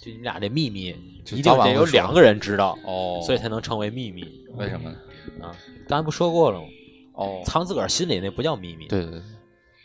[0.00, 0.94] 就你俩这秘密
[1.30, 4.24] 一定得有两个人知道，哦，所以才能成为秘密
[4.56, 4.96] 为什么呢？
[5.42, 5.54] 啊。
[5.88, 6.66] 刚才不说过了吗？
[7.14, 9.22] 哦，藏自个儿心里那不叫秘密，对对对，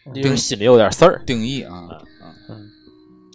[0.05, 1.21] 那就是心里有点事儿。
[1.25, 1.89] 定义啊，
[2.49, 2.69] 嗯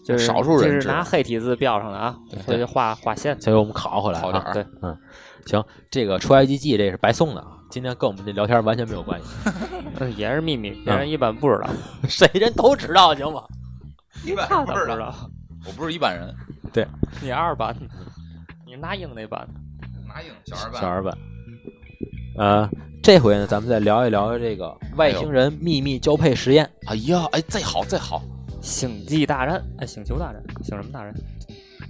[0.04, 3.40] 就是少数人这是拿黑体字标上的啊，所以就画画线。
[3.40, 4.98] 所以我们考回来好点儿啊对，嗯，
[5.46, 9.50] 行，这个出埃及记这是白送的啊，今天跟我们这聊天完全没有关系，
[9.98, 11.70] 嗯，也是秘密，别嗯人一般不知道，
[12.06, 13.42] 谁人都知道行吗？
[14.26, 15.14] 一般不知道？
[15.66, 16.34] 我不是一般人，
[16.70, 16.86] 对。
[17.22, 17.74] 你二班，
[18.66, 19.48] 你那英那班，
[20.06, 21.18] 那英小二班，小二班。
[22.36, 22.68] 呃，
[23.02, 26.70] 这回呢，咱们再聊一聊这个外星人秘密交配实验。
[26.88, 28.20] 哎呀，哎，这好这好，
[28.60, 31.14] 星际大战，哎，星球大战，星什么大战？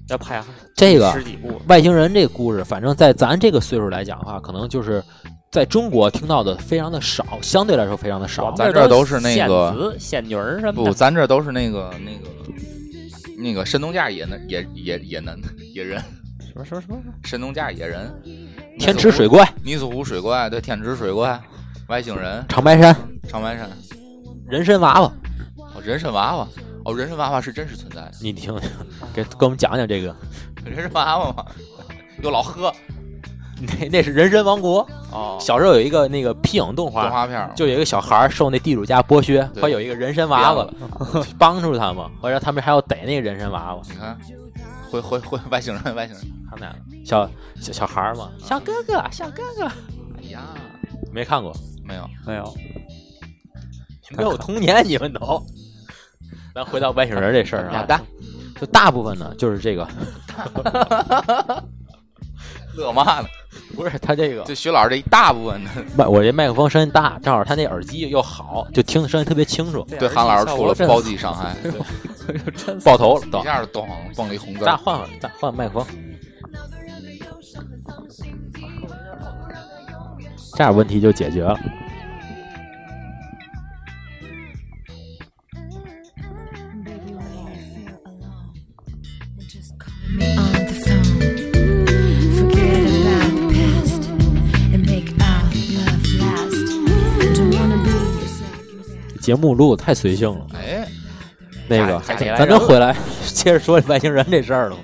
[0.08, 0.40] 要拍
[0.76, 5.02] 这个十几部，外星人这个故事，反正在咱这个岁数来讲的话，可能就是
[5.52, 8.50] 在中国听到的非常的少，相对来说非常的少。
[8.52, 15.42] 咱这都是那个仙子、仙女儿什么不，咱这都是那个那个那个神农架野人野野野人
[15.74, 16.02] 野人，
[16.40, 16.96] 什么什么什么？
[17.24, 18.10] 神农架野人，
[18.78, 21.38] 天池水怪、尼斯湖水怪，对，天池水怪，
[21.88, 22.96] 外星人，长白山、
[23.28, 23.68] 长白山，
[24.48, 25.12] 人参娃娃，
[25.74, 26.48] 哦，人参娃娃，
[26.86, 28.70] 哦，人参娃娃是真实存在的，你听听，
[29.12, 30.16] 给给我们讲讲这个。
[30.64, 31.44] 人参娃娃嘛，
[32.22, 32.72] 又老贺，
[33.80, 34.86] 那 那是人参王国。
[35.10, 40.66] 哦，小时候有一个那个皮影动画动画，片，就有一个小孩儿受那地主家剥削，对后来有一个人参娃娃
[41.38, 43.82] 帮助他嘛，后来他们还要逮那个人参娃娃。
[43.88, 44.18] 你看，
[44.90, 49.64] 回回回外星人，外星人，他们俩小小小孩儿嘛，小哥哥，小哥哥，
[50.18, 50.40] 哎呀，
[51.12, 51.54] 没看过，
[51.84, 52.54] 没有，没有，
[54.16, 55.42] 没有童年，你们都。
[56.54, 57.86] 咱回到外星人这事儿啊，
[58.60, 59.88] 就大部分呢就是这个，
[62.74, 63.28] 乐嘛呢？
[63.76, 71.56] 不是他这个就徐老师这一大部分的， 麦，我这麦克风声音大，正好他那耳机又好，就听的声音特别清楚，对韩老师出了暴击伤害，
[72.56, 73.44] 真 爆头了都一。
[73.44, 75.86] 下就咚蹦了一红字儿，咱换换，咱换麦克风，
[80.56, 81.58] 这样问题就解决了。
[99.22, 100.46] 节目录的太随性了。
[100.54, 100.86] 哎，
[101.68, 102.02] 那个，
[102.36, 102.94] 咱真回来
[103.32, 104.76] 接着说外星人这事儿了。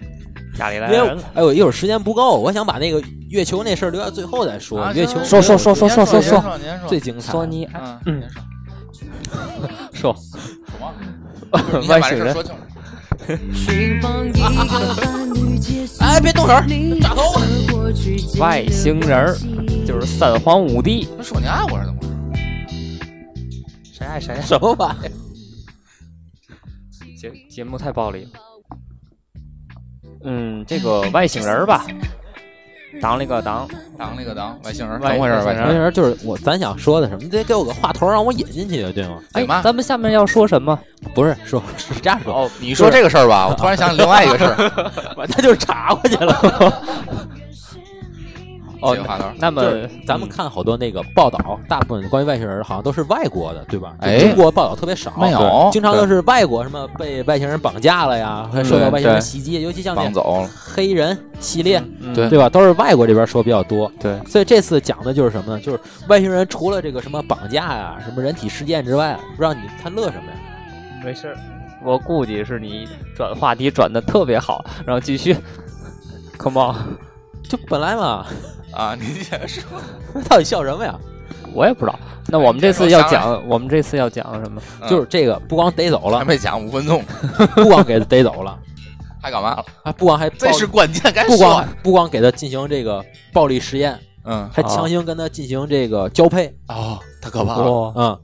[0.57, 4.91] 家里来人，哎呦，一会儿时间不够，我想把那个月球那事儿留到最后再说。
[4.93, 7.31] 月球，说说说说说说说，最精彩。
[7.31, 7.69] 说说，
[8.07, 8.23] 嗯，
[9.93, 10.17] 说，
[11.89, 12.35] 外星人。
[16.01, 16.55] 哎，别动手，
[17.01, 17.41] 炸头！
[18.39, 19.37] 外星人
[19.87, 21.09] 就是三皇五帝。
[21.23, 22.01] 说你爱我是怎么？
[23.99, 24.41] 谁爱谁啊？
[24.43, 25.11] 什么玩意儿？
[27.19, 28.41] 节节目太暴力了。
[30.23, 31.85] 嗯，这个外星人儿吧，
[33.03, 33.69] 当了个当，
[33.99, 35.35] 当那个当外星人，外怎么回事？
[35.45, 39.21] 外星人，就是我咱想说的什么，你得给我个话头让我引进去，对吗？
[39.33, 40.79] 哎妈，咱们下面要说什么？
[41.13, 45.27] 不是说是这样说，哦，你说这个事儿吧，我突然想起另外一个事儿。
[45.27, 47.29] 他就是查过去了。
[48.81, 49.63] 哦这个话头，那么
[50.07, 53.95] 咱们看好多那个报道，大部分关于外星人好像都是外国的，对吧？
[54.01, 62.49] 哎中国报道特别少，没有经常都是外国什么被外星人绑架了呀，受到外星人袭击，尤其像那绑走，黑人系列，嗯对对吧？
[62.49, 63.91] 都是外国这边说比较多。
[64.01, 65.61] 对，所以这次讲的就是什么呢？
[65.61, 70.39] 就是外星人除了这个什么绑架呀、什么人体实验之外，不知道你他乐什么呀？
[71.05, 71.37] 没事儿，
[71.85, 75.37] 我估计是你转话题转的特别好，然后继续，
[76.39, 76.75] come on，
[77.49, 78.27] 就本来嘛，
[78.77, 78.97] 啊！
[78.99, 79.63] 你先说，
[80.29, 80.95] 到底笑什么呀？
[81.55, 81.99] 我也不知道。
[82.31, 84.61] 那我们这次要讲，我们这次要讲什么？
[84.89, 87.03] 就是这个，不光逮走了，还没讲五分钟，
[87.57, 88.59] 不光给他逮走了，
[89.23, 89.65] 还干嘛了？
[89.85, 91.69] 啊，不光还这是暴关键，该不说光。
[91.83, 93.03] 不光给他进行这个
[93.33, 96.55] 暴力实验，嗯，还强行跟他进行这个交配。
[96.69, 97.73] 哦，太可怕了。
[97.73, 98.21] 哇，嗯，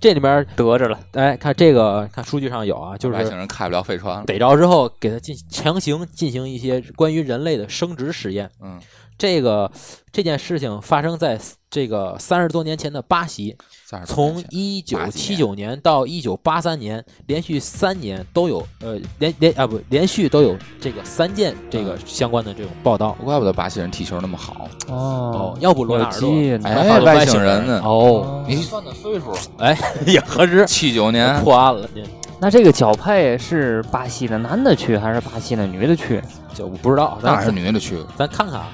[0.00, 4.24] 这里面得着了，哎，看这个，看数据上有啊，就是外星人开不了飞船。
[4.26, 8.50] 逮着之后给他进强行进行一些关于人类的生殖实验。
[8.60, 8.80] 嗯，
[9.16, 9.70] 这个
[10.12, 11.38] 这件事情发生在
[11.68, 13.56] 这个三十多年前的巴西，
[14.06, 23.16] 从一九七九年到一九八三年，连续三年都有呃连连啊不连续都有这个三件这个相关的这种报道。
[23.24, 24.68] 怪不得巴西人踢球那么好。
[24.88, 26.30] 哦哦，要不罗纳尔多
[26.64, 31.88] 哎外星星人呢哦，你算的岁数，哎，也合适，七九年破案了，
[32.40, 36.22] 那这个交配是巴西的男的去还是巴西的女的去？
[36.54, 37.96] 就我不知道，当然是女的去。
[38.16, 38.68] 咱看看啊，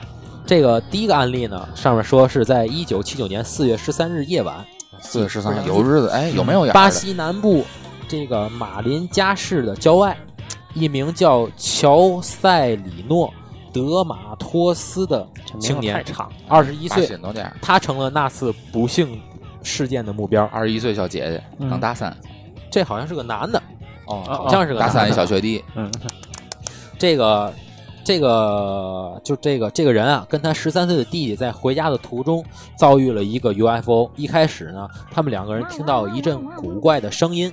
[0.46, 4.64] 这个第一个案例呢，上面说是在一九七九年四月十三日夜晚，
[5.04, 7.64] 四月十三有日子，哎，有没有眼儿的巴西南部
[8.08, 10.16] 这个马林加市的郊外，
[10.74, 13.32] 一名叫乔塞里诺
[13.72, 15.26] 德马托斯的
[15.60, 16.04] 青年
[16.48, 17.08] 二十一岁。
[17.62, 19.20] 他成了那次不幸
[19.62, 20.44] 事件的目标。
[20.46, 22.16] 二十一岁小姐姐刚大三，
[22.70, 23.62] 这好像是个男的，
[24.06, 25.88] 哦好像是个大三一小学弟，嗯，
[26.98, 27.52] 这个
[28.04, 32.44] 这个就这个这个人啊，跟他十三岁的弟弟在回家的途中
[32.76, 34.10] 遭遇了一个 UFO。
[34.14, 37.52] 一开始呢，他们两个人听到一阵古怪的声音，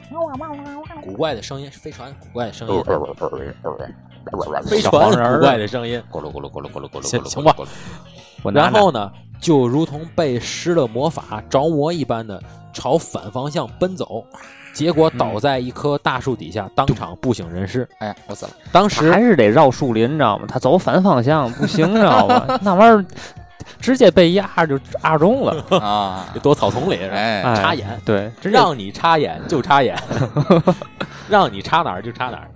[1.01, 2.83] 古怪的声音，飞船古怪的声音，
[4.65, 6.03] 飞船古怪的声音。
[6.11, 7.65] 咕噜咕噜咕噜咕噜咕噜行行吧咕
[8.43, 12.41] 噜然后呢，就如同被施了魔法着魔一般的
[12.73, 14.25] 朝反方向奔走，
[14.73, 17.87] 结果倒在一棵大树底下，当场不省人事。
[17.99, 18.51] 哎呀，我死了！
[18.71, 20.45] 当时还是得绕树林，你知道吗？
[20.47, 22.45] 他走反方向不行，你知道吗？
[22.61, 23.05] 那玩意儿
[23.79, 25.63] 直接被压就压中了。
[25.79, 26.97] 啊，躲草丛里？
[27.03, 29.97] 哎，哎插眼，对，让你插眼就插眼，
[31.27, 32.47] 让你插哪儿就插哪儿。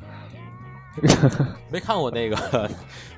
[1.70, 2.70] 没看过那个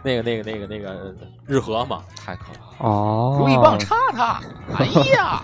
[0.01, 1.13] 那个那个那个那个
[1.45, 2.01] 日和吗？
[2.25, 2.45] 太可
[2.79, 2.87] 怕！
[2.87, 4.41] 哦，如意棒插他，
[4.79, 5.41] 哎呀，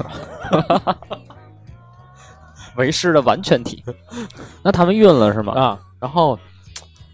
[2.75, 3.83] 为师的完全体。
[4.63, 5.53] 那他们晕了是吗？
[5.53, 6.37] 啊，然后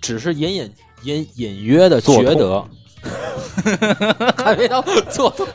[0.02, 2.66] 只是隐隐隐隐约的觉得，
[4.38, 5.46] 还没到做通。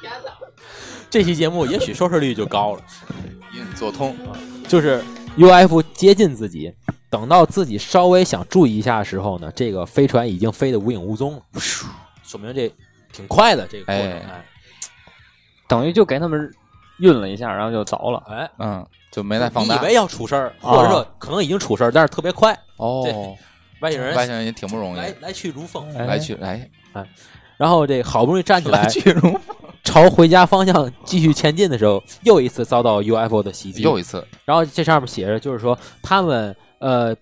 [0.00, 0.32] 天哪！
[1.10, 2.82] 这期节目也许收视率就高了，
[3.54, 4.16] 隐做通，
[4.66, 5.02] 就是
[5.36, 6.74] UF 接近自己，
[7.08, 11.42] 等到自己稍微想注意一下的时候呢，这个飞船已经飞得无影无踪了，
[12.24, 12.72] 说明这
[13.12, 14.04] 挺快的这个过程。
[14.04, 14.44] 哎哎
[15.66, 16.54] 等于就给他们
[16.98, 18.22] 晕了一下，然后就着了。
[18.28, 19.74] 哎，嗯，就没再放大。
[19.74, 23.36] 你以为要出事儿，或者说可能已经出事儿，但是特别快，哦，
[23.80, 25.86] 外星人外星人也挺不容易，来来去如风。
[25.96, 26.70] 哎来去哎，
[27.56, 29.40] 然后这好不容易站起来来，去如风
[29.82, 33.82] 朝回家方向继续前进的时候，又一次遭到 UFO 的袭击。
[33.82, 37.14] 又一次，然后这上面写着，就是说他们呃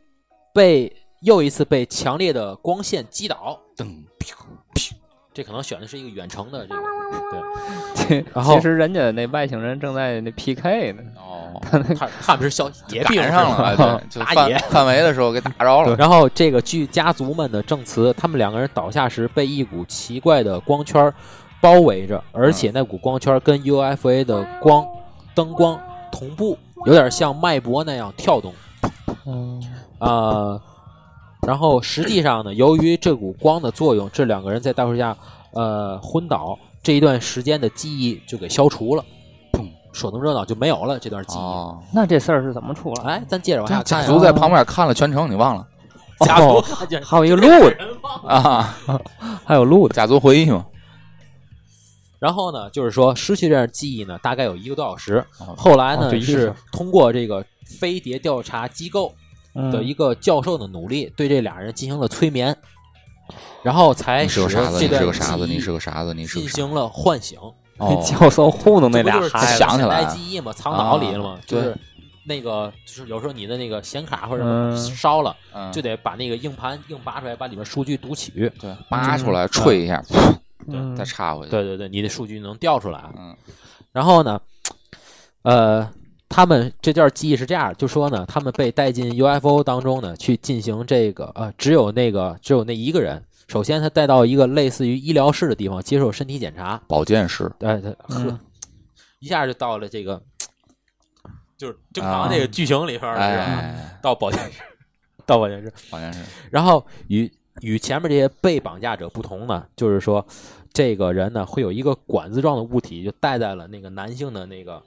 [0.55, 0.91] 被
[1.23, 3.59] 又一次被强烈的光线击倒。
[3.77, 4.05] 噔，
[5.35, 6.83] 这可能选的是一个远程的这个，
[8.09, 11.03] 对然后其实人家那外星人正在那 PK 呢。
[11.17, 11.61] 哦，
[11.97, 15.97] 他他们是小野兵赶上了，哎对，就打野范围的时候给打着了。
[15.97, 21.13] 然后这个据家族们的证词，他们两个人倒下时被一股奇怪的光圈
[21.61, 24.87] 包围着，而且那股光圈跟 UFA 的光
[25.35, 25.81] 灯光
[26.11, 28.53] 同步，有点像脉搏那样跳动。
[29.25, 29.63] 嗯，
[29.99, 30.61] 啊、
[31.47, 35.17] 然后实际上呢，由于这股光的作用，这两个人在大树下
[35.53, 39.05] 呃昏倒，这一段时间的记忆就给消除了，
[39.53, 41.41] 砰，说动热闹就没有了这段记忆。
[41.41, 43.15] 哦，那这事儿是怎么出来？
[43.15, 45.67] 哎，咱接着往下家看族在旁边看了全程，你忘了
[46.25, 46.61] 家族
[47.03, 47.77] 还有一个录的，
[48.25, 48.79] 啊？
[49.45, 49.95] 还有路的。
[49.97, 50.65] 家族回忆嘛，
[52.21, 55.25] 然后呢，就是说失去这段记忆呢，大概有一个多小时。
[55.41, 59.13] 哦后来呢，哦就一个是小时通过这个飞碟调查机构
[59.55, 59.85] 的嗯。
[59.85, 62.57] 一个教授的努力，对这俩人进行了催眠。
[63.63, 66.53] 然后才使你是个傻子，这段你是个傻子，记忆你是个傻子，你是个傻子。
[66.53, 67.39] 进行了唤醒。
[67.79, 71.75] 哦， 教授糊弄那俩孩子，想起来记忆嘛，藏脑里了嘛，就是
[72.27, 74.77] 那个就是有时候你的那个显卡或者嗯。
[74.77, 75.73] 烧了，嗯。
[75.73, 78.53] 就得把那个硬盘硬拔出来，把里面数据读取。
[78.61, 80.03] 对，拔出来吹一下，
[80.69, 80.95] 嗯。
[80.95, 81.51] 再插回去。
[81.51, 83.03] 对对对，你的数据能调出来。
[83.17, 83.35] 嗯。
[83.93, 84.41] 然后呢，
[85.43, 85.89] 呃，
[86.33, 93.23] 他们这段记忆是这样，就说呢，他们被带进 UFO 当中呢，去进行这个呃，只有那个只有那一个人。
[93.49, 96.81] 首先，他带到一个类似于医疗室的地方接受身体检查。
[96.89, 97.97] 保健室，对，他呵
[98.31, 98.41] 嗯，
[99.19, 100.23] 一下就到了这个，
[101.59, 104.63] 就是正啊常这个剧情里边儿到保健室，
[105.27, 105.71] 到保健室。
[105.91, 106.21] 保健室，
[106.51, 107.31] 然后与
[107.61, 110.27] 与前面这些被绑架者不同呢，就是说，
[110.73, 114.83] 这个人呢会有一个管子状的物体，就戴在了那个男性的那个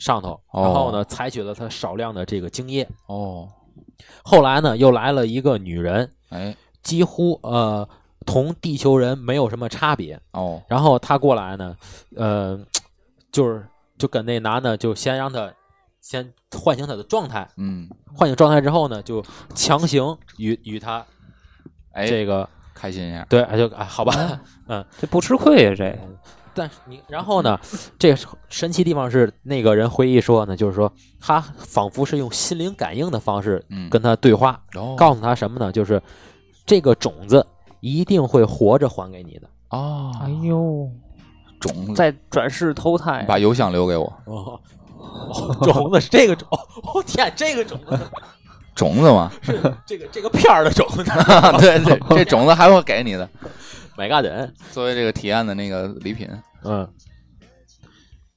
[0.00, 0.62] 上头，哦。
[0.64, 2.88] 然后呢采取了他少量的这个精液。
[3.06, 3.48] 哦，
[4.24, 7.88] 后来呢又来了一个女人，哎，几乎呃
[8.26, 10.20] 同地球人没有什么差别。
[10.32, 11.76] 哦，然后他过来呢，
[12.16, 12.58] 呃，
[13.30, 13.64] 就是
[13.96, 15.52] 就跟那男的就先让他
[16.00, 19.22] 先唤醒他的状态，嗯，唤醒状态之后呢，就
[19.54, 21.06] 强行与与他
[21.92, 24.84] 哎，这个开心一下，对，就啊好吧，嗯。
[24.98, 25.98] 这不吃亏呀，这
[26.54, 27.58] 但是你然后呢，
[27.98, 34.94] 这个神奇地方是那个人回忆说呢，就是说他仿佛是用心灵感应的方式嗯，跟他对话，哦。
[34.96, 35.70] 告诉他什么呢？
[35.72, 36.02] 就是
[36.66, 37.46] 这个种子
[37.80, 39.48] 一定会活着还给你的。
[39.70, 40.88] 哦，哎呦，
[41.60, 44.60] 种子，在转世投胎，把邮箱留给我，哦，
[45.62, 47.98] 种子是这个种，哦天，这个种子。
[48.72, 51.04] 种子吗，是这个这个片儿的种子，
[51.58, 53.28] 对对，这种子还会给你的，
[54.00, 56.26] 买嘎人，作为这个体验的那个礼品，
[56.64, 56.88] 嗯。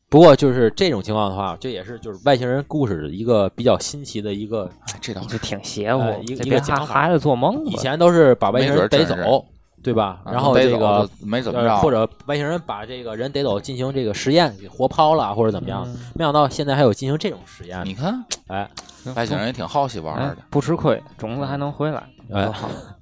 [0.10, 9.46] 不过就是这种情况的话，这也是就是外星人故事的一个比较新奇的一个，哎，这倒就是挺邪乎哎，一个孩孩子做梦吧以前都是把外星人逮没准儿真走，
[9.82, 10.22] 对吧？
[10.26, 15.84] 啊然后逮走这个就没怎么呃，着，或者外星人把这个人逮走进行这个实验，给活抛了或者怎么样？
[15.88, 18.14] 嗯没想到现在还有进行这种实验的，你看
[18.50, 18.70] 哎，
[19.16, 22.44] 外星人也挺好奇玩哎的，不吃亏，种子还能回来，哎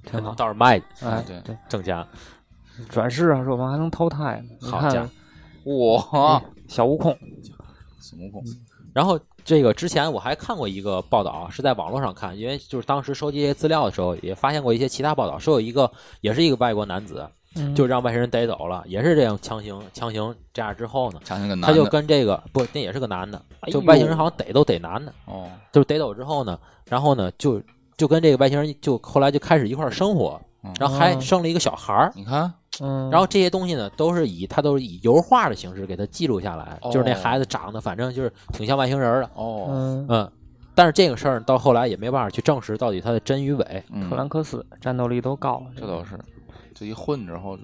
[0.10, 0.34] 挺好。
[0.38, 2.02] 倒是卖的哎，对对，挣钱。
[2.90, 4.70] 转世啊，说我们还能投胎呢？
[4.70, 5.10] 好家看
[5.64, 5.96] 伙。
[6.12, 7.16] 哇，小悟空，
[8.00, 8.44] 孙悟空，
[8.94, 17.76] 然后这个之前我还看过一个报道，是在网络上看，因为就是当时收集一些资料的时候，也发现过一些其他报道，说有一个也是一个外国男子，嗯。
[17.76, 25.14] 就让外星人逮走了，也是这样强行强行这样之后呢，强行个男他就，跟这个不，那也是个男的，就外星人好像逮都逮男的。
[25.26, 27.62] 哦，就是逮走之后呢，然后呢就
[27.98, 31.20] 就跟这个外星人就后来就开始一块生活嗯，然后还哦。
[31.20, 32.12] 生了一个小孩儿。
[32.16, 32.52] 你看，
[32.82, 37.20] 嗯，然后这些东西呢，都是以他都是以油画的形式给他记录下来，就是那哦。
[37.22, 40.32] 孩子长得反正就是挺像外星人的，哦，嗯，嗯。
[40.74, 44.10] 但是这个事儿到后来也没办法去证实到底他的真与伪，嗯。
[44.10, 46.18] 特兰克斯战斗力都高，这倒是，
[46.74, 47.64] 这一混之后就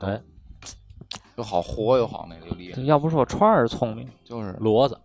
[0.00, 0.20] 哎，
[1.36, 4.98] 又好活又好那个又厉害，要不说川儿聪明，就是骡子，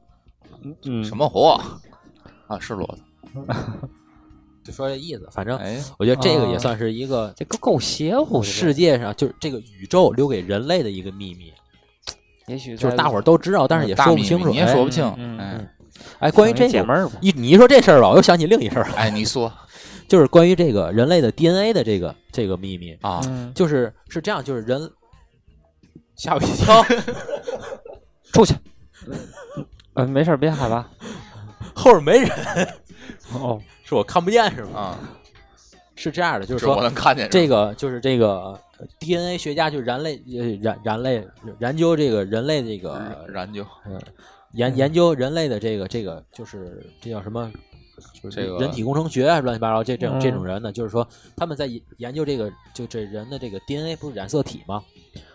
[0.83, 1.59] 嗯，什么活？
[2.47, 2.59] 啊？
[2.59, 3.01] 是骡子，
[4.65, 5.29] 就说这意思。
[5.31, 11.53] 反正哎，我觉得这个啊也算是一个这个够邪乎的，世界上就是这个宇宙留给人类的一个秘密，
[12.47, 14.49] 也许就是大伙儿都知道，但是也说不清楚。
[14.49, 15.71] 也说不清，嗯哎
[16.19, 19.51] 哎，关于这个，解闷儿吧，一你说这事儿吧，我又想起另一事儿，哎，你说
[20.09, 24.91] 就是关于这个人类的 DNA 的这个这个秘密，啊，嗯，就是是这样，就是人
[26.15, 26.83] 吓我一跳，
[28.33, 28.53] 出去，
[29.93, 30.85] 嗯，没事，别害怕。
[31.73, 32.29] 后边没人，
[33.33, 34.79] 哦，是我看不见是吗？
[34.79, 34.99] 啊，
[35.95, 38.59] 是这样的，就是说我说能看见这个就是这个
[38.99, 41.27] DNA 学家，就是人类呃人人类
[41.59, 42.99] 研究这个人类这个
[43.33, 44.01] 研究，嗯
[44.53, 47.51] 研研究人类的这个这个就是这叫什么？
[48.21, 51.07] 就是这个人体工程学啊乱七八糟这这种嗯这种人呢，就是说
[51.37, 54.83] 他们在研研究这个就这人的这个 DNA 不是染色体吗？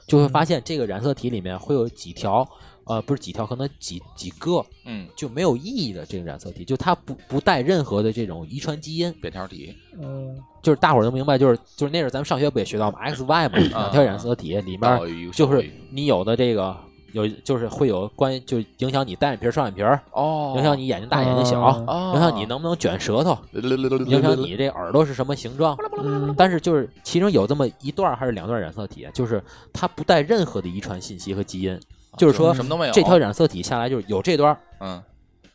[0.07, 2.47] 就会发现这个染色体里面会有几条
[2.85, 9.13] 呃不是几条，可能几几个嗯，就没有意义的这个染色体，就它不不带任何的这种遗传基因。
[9.21, 15.01] 扁条体，嗯，就是大伙儿都明白，就是就是那阵儿咱们上学不也学到吗？X Y 嘛，两条染色体里面
[15.33, 16.77] 就是你有的这个
[17.13, 25.77] 有就是会有关于就影响你单眼皮儿双眼皮儿，哦，影响你眼睛大眼睛小，哦影响你能不能卷舌头，影响你这耳朵是什么形状。
[26.03, 31.79] 嗯但是就是其中有这么一段儿还是两段染色体，就是它不带任何的遗传信息和基因，
[32.21, 35.03] 就是说什么都没有，这条染色体下来就是有这段儿嗯，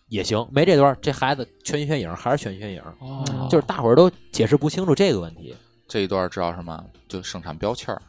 [0.10, 5.56] 也行，没这段儿这孩子全血影还是全血影，哦就是大伙儿都解释不清楚这个问题。
[5.88, 6.84] 这一段知道什么？
[7.08, 8.02] 就生产标签儿，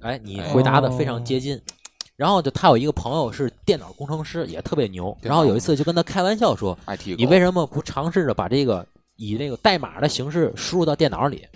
[0.00, 1.60] 哎，你哎回答的非常接近。
[2.16, 5.16] 然后就他有一个朋友是电脑工程师，也特别牛。
[5.20, 6.78] 然后有一次就跟他开玩笑说
[7.16, 8.86] 你为什么不尝试着把这个
[9.16, 11.46] 以那个代码的形式输入到电脑里？”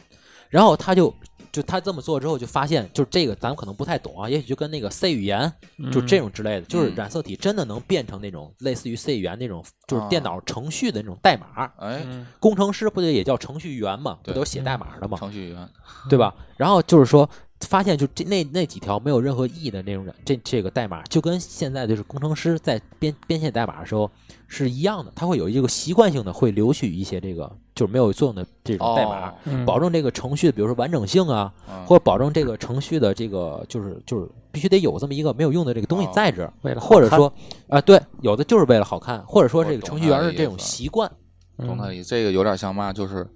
[0.50, 1.14] 然后他就
[1.52, 5.52] 就他这么做之后，就发现就是这个咱们可能不太懂啊，也许就跟那个 C 语言
[5.92, 11.64] 就这种之类的，就是嗯染色体真的能变成那种类似于 C 语言那种，就是啊电脑程序的那种代码。
[11.78, 14.18] 哎，嗯工程师不就也叫程序员嘛？
[14.22, 15.16] 不对都写代码的嘛？
[15.18, 15.68] 程序员，
[16.08, 16.34] 对吧？
[16.56, 17.28] 然后就是说，
[17.60, 24.10] 发现就这那那几条没有任何意义的那种这这个代码，就跟现在就是工程师在编编写代码的时候
[24.46, 29.66] 是一样的，他会有一个习惯性的会留取一些这个就是没有作用的这种代码，哦嗯。
[29.66, 31.84] 保证这个程序的比如说完整性啊，嗯。
[31.84, 36.96] 或者保证这个程序的这个就是就是必须得有这么一个没有用的这个东西哦在这儿，为了好看。
[36.96, 37.32] 或者说
[37.68, 41.10] 啊、对，有的就是为了好看，或者说这个程序员的这种习惯，
[41.58, 41.66] 嗯。
[41.66, 42.08] 懂他的意思。
[42.08, 43.26] 这个有点像嘛，就是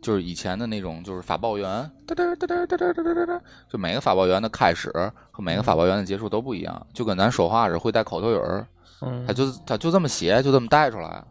[0.00, 4.90] 就是以前的那种，就是发报员，哒哒哒哒哒哒哒哒哒，就每个发报员的开始
[5.30, 8.66] 和每个发报员的结束都不一样，就跟咱说话似的，会带口头语儿，
[9.02, 11.22] 嗯他就他就这么写，就这么带出来。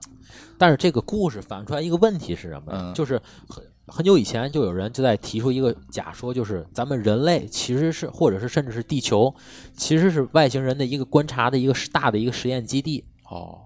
[0.58, 9.34] 但是这个故事反映出来一个问题是什么就是很很久以前就有人就在提出一个假说，就是咱们人类其实是，或者是甚至是地球，
[9.74, 13.60] 其实是外星人的一个观察的一个大的一个实验基地，哦，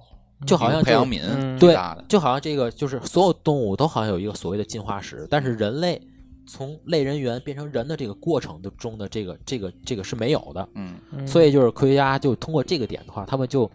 [0.46, 1.58] 就好像就培养皿嗯。
[1.60, 6.02] 对巨大的，就好像这个就是所有动物都好像有一个所谓的进化史，但是人类
[6.46, 10.96] 从类人猿变成人的这个过程的中的这个这个这个是没有的，嗯。
[11.12, 11.28] 嗯。
[11.28, 13.70] 所以就是科学家就通过这个点的话，他们就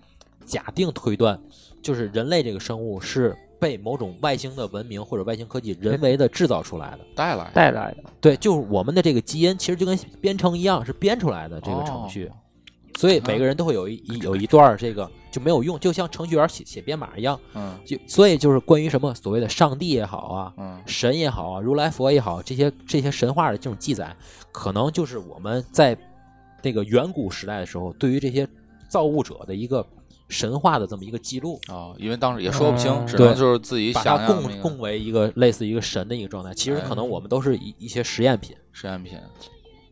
[0.45, 1.39] 假定推断，
[1.83, 6.99] 就是人类这个生物是被某种外星的文明或者外星科技人为的制造出来的。
[7.15, 12.31] 带来带来的，对，就是我们的这个基因其实就跟编程一样，是编出来的这个程序。
[12.97, 17.39] 所以每个人都会有一一有一段这个就没有用，就像程序员写写编码一样。
[17.55, 24.15] 嗯就所以就是关于什么所谓的上帝也好啊，嗯神也好啊，如来佛也好，这些这些神话的这种记载，
[24.51, 25.97] 可能就是我们在
[26.63, 28.47] 那个远古时代的时候，对于这些
[28.89, 29.87] 造物者的一个
[30.29, 36.53] 神话的这么一个记录，哦，因为当时也说不清，嗯只能就是自己把它想象那个供供为一个类似一个神的一个状态。
[36.53, 38.57] 其实可能我们都是一一些实验品。
[38.73, 39.19] 实验品，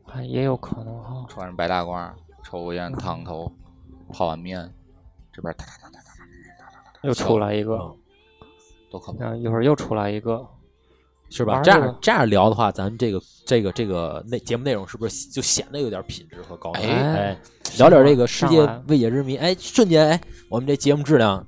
[0.07, 1.24] 哎也有可能哈。
[1.28, 2.11] 穿着白大褂，
[2.44, 3.51] 抽个烟，烫头，
[4.12, 4.70] 泡碗面，
[5.37, 6.01] 这边哒哒哒哒
[6.59, 6.64] 哒
[6.95, 7.97] 哒，又出来一个，嗯
[8.91, 9.34] 多可怕！
[9.37, 10.43] 一会儿又出来一个，
[11.28, 11.61] 是吧？
[11.61, 16.80] 这样这样聊的话，咱这个这个这个内节目内容是不是就显得有点品质和高度？
[16.80, 17.39] 哎哎，
[17.76, 21.45] 聊点这个世界未解之谜，哎，瞬间哎，我们这节目质量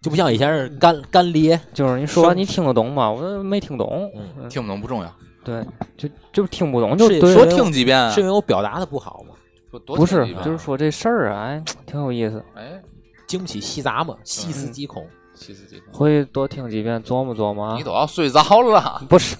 [0.00, 3.10] 就不像以前是干干咧，就是你说完你听得懂吗？
[3.10, 4.10] 我都没听懂。
[4.48, 5.12] 听不懂不重要，
[5.44, 5.62] 对，
[5.98, 9.34] 就就听不懂，就是对说听几遍，是因为我表达的不好吗？
[9.84, 12.80] 不是就是说这事儿啊，哎，挺有意思，哎，
[13.26, 15.06] 经不起细咂嘛，细思嗯极恐。
[15.34, 17.82] 细思极恐，回去多听几遍，琢磨琢磨啊你。
[17.82, 19.02] 都要睡着了。
[19.08, 19.36] 不是，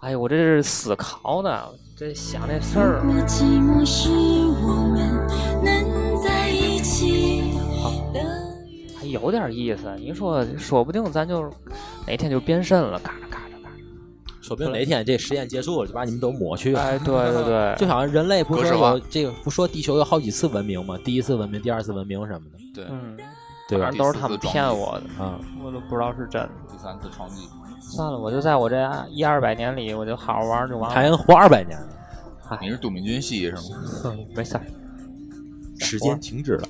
[0.00, 1.64] 哎呀，我这是思考呢，
[1.96, 3.12] 这想这事儿如。
[3.12, 5.26] 果寂寞是我们
[5.62, 7.52] 能在一起
[8.14, 8.20] 的
[8.98, 9.94] 还有点意思。
[9.98, 11.52] 你说，说不定咱就
[12.06, 13.38] 哪天就变身了，嘎嘎
[14.46, 16.80] 说不定哪天这实验结束了，就把你们都抹去了。。
[16.80, 20.96] 哎，对对 对，就好像人类不是有这个，不说地球有好几次文明吗？
[21.04, 23.16] 第一次文明、第二次文明什么的，对，嗯，
[23.68, 23.98] 对吧反正？
[23.98, 26.50] 都是他们骗我的，啊，我都不知道是真的。
[26.70, 27.48] 第三次创纪，
[27.80, 28.76] 算了，我就在我这
[29.10, 30.94] 一二百年里，我就好好玩就完了。
[30.94, 33.60] 还能活二百年呢，你是杜敏俊熙是吗？
[34.02, 34.62] 哼 没事儿，
[35.80, 36.68] 时间停止了。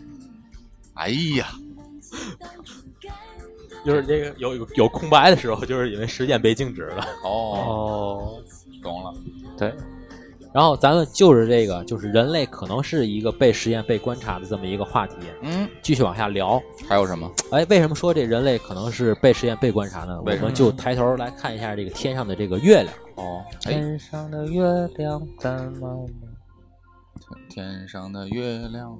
[0.94, 1.48] 哎呀，
[3.86, 7.06] 就是这个有有有空白的时候，就是因为时间被静止了。
[7.22, 8.42] 哦，哦，
[8.82, 9.14] 懂了，
[9.56, 9.72] 对，
[10.52, 16.60] 然后咱们就是这个，就是人类可能是一个被实验、被观察的这么一个话题，嗯，继续往下聊。
[16.88, 17.30] 还有什么？
[17.52, 20.16] 哎，为什么说这人类可能是被实验、被观察呢？
[20.18, 22.92] 我为什么们就抬头来看一下这个天上的这个月亮。
[23.14, 24.64] 哦，哎，天上的月
[24.96, 26.26] 亮怎么美？
[27.48, 28.98] 天上的月亮，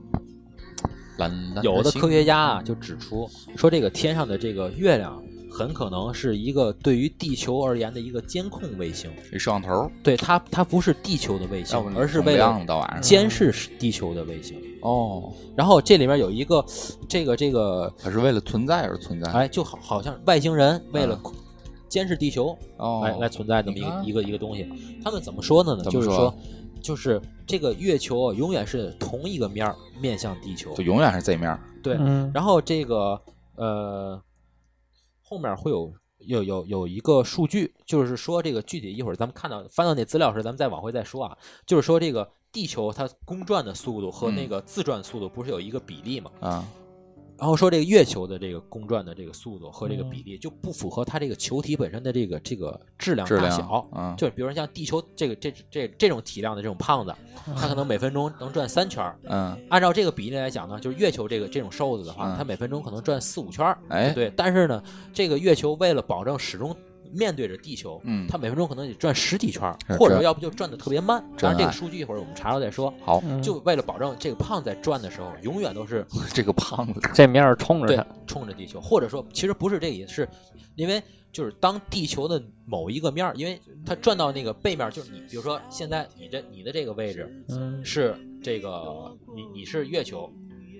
[1.63, 9.11] 有的科学家啊就指出说，这个天上的这个月亮很可能是一个对于地球而言的一个监控卫星。
[9.33, 12.61] 一摄像头，对它，它不是地球的卫星，而是为了
[13.01, 14.61] 监视地球的卫星。
[14.83, 16.65] 哦，然后这里面有一个，
[17.09, 19.31] 这个这个，它是为了存在而存在。
[19.33, 21.19] 哎，就好好像外星人为了
[21.89, 24.69] 监视地球，哦，来来存在这么一一个一个东西。
[25.03, 25.85] 他们怎么说的呢？
[25.85, 26.33] 就是说，
[26.87, 30.85] 就是这个月球啊，永远是同一个面儿面向地球就。
[30.85, 31.61] 永远是这面儿。
[31.83, 33.21] 对，嗯，然后这个
[33.57, 34.23] 呃，
[35.21, 41.37] 后面会有有有有一个数据，就是说这个具体一会儿咱们看到翻到那资料时，咱们再往回再说啊。
[41.67, 46.31] 就是说这个地球它公转的速度和那嗯个自转速度不是有一个比例吗？
[46.41, 46.65] 啊，
[47.39, 53.87] 然后说这个月球的这个公转的这个速度和这个嗯比例就不符合它这个球体本身的这个这个质量大小。
[53.95, 57.15] 嗯就比如说像地球这个这这这种体量的这种胖子，
[57.55, 59.19] 它可能每分钟能转三圈儿。
[59.25, 63.79] 嗯，按照这个比例来讲呢，就是月球这个这种瘦子的话，嗯它每分钟可能转四五圈儿。
[63.89, 64.83] 哎，对，但是呢，
[65.13, 66.75] 这个月球为了保证始终
[67.13, 71.23] 面对着地球，嗯它每分钟可能得转十几圈儿，或者这要不就转的特别慢。
[71.39, 72.93] 当然，这个数据一会儿我们查了再说。
[73.05, 76.05] 好，嗯就为了保证这个胖子在转的时候，永远都是
[76.35, 80.29] 这个胖子，这面儿冲着对它，冲着地球，或者说其实不是这个意思，是
[80.75, 81.03] 因为
[81.33, 90.31] 就是当地球的某一个面儿，因为它转到那个背面儿，就是你比如说现在你这你的这个位置嗯是这个你你是月球，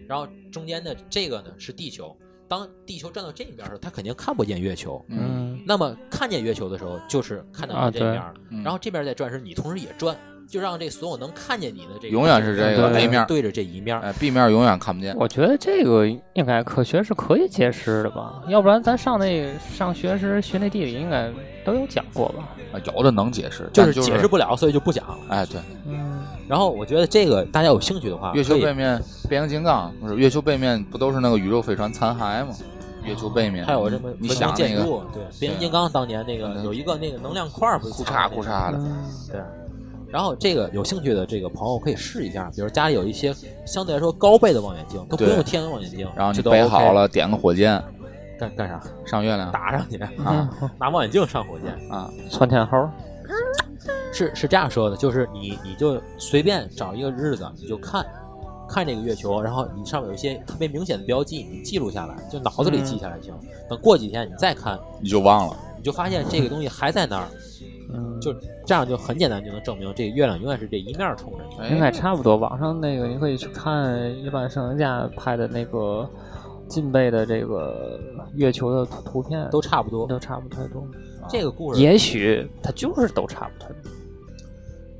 [0.09, 2.17] 然后中间的这个呢是地球。
[2.49, 5.05] 当地球转到这一面的时候，它肯定看不见月球。
[5.09, 10.17] 嗯嗯那么看见月球的时候，就是看到这面儿，嗯然后这边在转时，你同时也转，
[10.49, 14.03] 就让这所有能看见你的这个永远是这个对 A 面，对着这一面儿。
[14.03, 15.17] 哎，B 面永远看不见。
[15.19, 21.29] 我觉得这个应该科学是可以解释的吧，要不然咱上那上学时学那地理应该
[21.65, 22.49] 都有讲过吧？
[22.73, 25.19] 啊有的能解释，就是就是解释不了，所以就不讲了。
[25.31, 32.55] 哎，对，嗯，然后我觉得这个大家有兴趣的话，月球背面变形金刚不是月球背面不都是那个宇宙飞船残骸吗？
[33.07, 39.41] 月球背面还有什么你文想那个明建筑，对，变形金刚当年那个嗯有一个那个能量块儿，不是裤藏在那个衩裤衩的，嗯对。
[40.09, 43.35] 然后这个有兴趣的这个朋友可以试一下，比如家里有一些
[43.67, 47.83] 相对来说高倍的望远镜，都不用天文望远镜，然后你备 OK 好了，点个火箭
[48.39, 48.81] 干干啥？
[49.05, 50.49] 上月亮打上去啊
[50.79, 51.91] 拿望远镜上火箭。
[51.91, 52.89] 啊，窜天猴，
[54.13, 58.07] 是是这样说的，就是你你就随便找一个日子，你就看
[58.69, 63.35] 看这个月球，然后你上面有一些特别明显的标记，你记录下来，就脑子里记下来就行。
[63.69, 65.57] 等过几天你再看，你就忘了。
[65.77, 67.29] 你就发现这个东西还在那儿，
[67.93, 71.75] 嗯，就这样就很简单就能证明这个月亮永远是这一面冲着你。
[71.75, 72.37] 应该哎，差不多。
[72.37, 76.09] 网上那个你可以去看一般摄影家拍的那个
[76.67, 78.01] 近倍的这个
[78.35, 80.07] 月球的图图片，都差不多。
[80.09, 80.85] 都差不太多。
[81.29, 83.91] 这个故事，也许它就是都差不太多。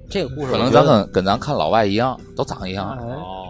[0.09, 2.91] 这个故事可能咱跟跟咱看老外一样，都长一样。
[2.91, 3.47] 哎，哦，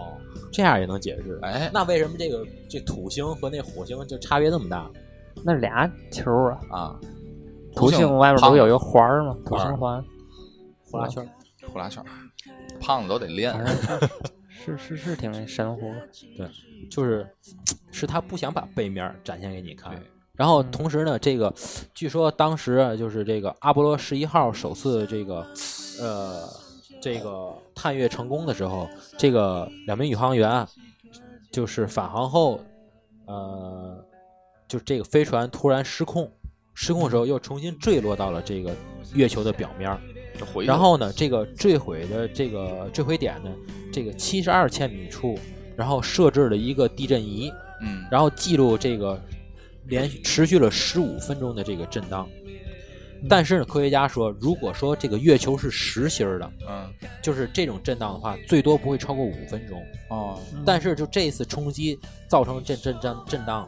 [0.57, 1.37] 这样也能解释。
[1.43, 4.89] 哎那为什么这个这土星和那火星就差别那么大？
[5.43, 6.99] 那俩球啊，啊，
[7.75, 9.37] 土星外面不是有一个环儿吗？
[9.45, 10.03] 土星环，
[10.89, 11.29] 呼啦圈。
[11.71, 12.03] 呼啦圈，
[12.79, 13.53] 胖子都得练。
[14.49, 15.93] 是是是挺神乎。
[16.35, 16.49] 对
[16.89, 17.29] 就是
[17.91, 19.93] 是他不想把背面展现给你看。
[20.33, 21.53] 然后同时呢，这个
[21.93, 25.45] 据说当时啊就是这个阿波罗十一号首次这个
[26.01, 26.49] 呃
[27.01, 28.87] 这个探月成功的时候，
[29.17, 30.67] 这个两名宇航员啊
[31.51, 32.59] 就是返航后，
[33.25, 34.03] 呃，
[34.67, 36.31] 就这个飞船突然失控，
[36.73, 38.75] 失控的时候又重新坠落到了这个
[39.13, 39.97] 月球的表面
[40.65, 43.51] 然后呢，这个坠毁的这个坠毁点呢，
[43.91, 45.37] 这个七十二千米处，
[45.75, 49.19] 然后设置了一个地震仪，嗯，然后记录这个
[49.85, 52.29] 连续持续了十五分钟的这个震荡。
[53.29, 56.87] 但是呢，科学家说，如果说这个月球是实心儿的，嗯
[57.21, 59.81] 就是这种震荡的话，最多不会超过五分钟。
[60.09, 61.99] 哦，但是就这一次冲击
[62.29, 63.67] 造成震震震震荡，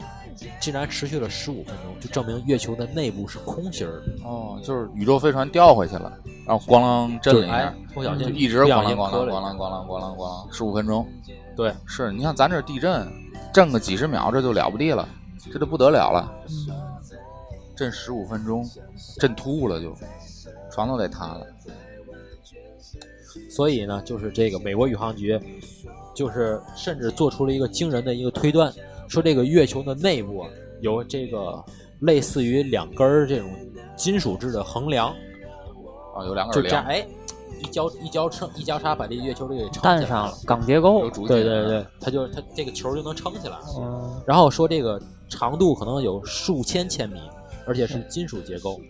[0.59, 4.23] 竟然持续了十五分钟，就证明月球的内部是空心儿的。
[4.23, 6.11] 哦，就是宇宙飞船掉回去了，
[6.45, 11.05] 然后咣啷震了一哎下，，不小心就一直不咣啷咣啷咣啷咣啷咣啷咣啷，十五分钟。
[11.55, 13.05] 对，是你像咱这地震，
[13.53, 15.07] 震个几十秒，这就了不地了，
[15.51, 16.31] 这就不得了了。
[17.79, 18.69] 震十五分钟，
[19.21, 19.95] 震吐了就，
[20.69, 21.47] 床都得塌了。
[23.49, 25.39] 所以呢，就是这个美国宇航局，
[26.13, 28.69] 就是甚至做出了一个惊人的一个推断，
[29.07, 30.49] 说这个月球的内部啊
[30.81, 31.63] 有这个
[32.01, 33.49] 类似于两根儿这种
[33.95, 35.07] 金属制的横梁，
[36.13, 37.07] 啊，有两个就这样，梁，哎，
[37.61, 40.37] 一交一交撑一交叉把这个月球这个给撑起来上了。
[40.45, 43.57] 钢结构对对对，它就它这个球就能撑起来。
[43.77, 47.21] 嗯，然后说这个长度可能有数千千米，
[47.69, 48.81] 而且是金属结构。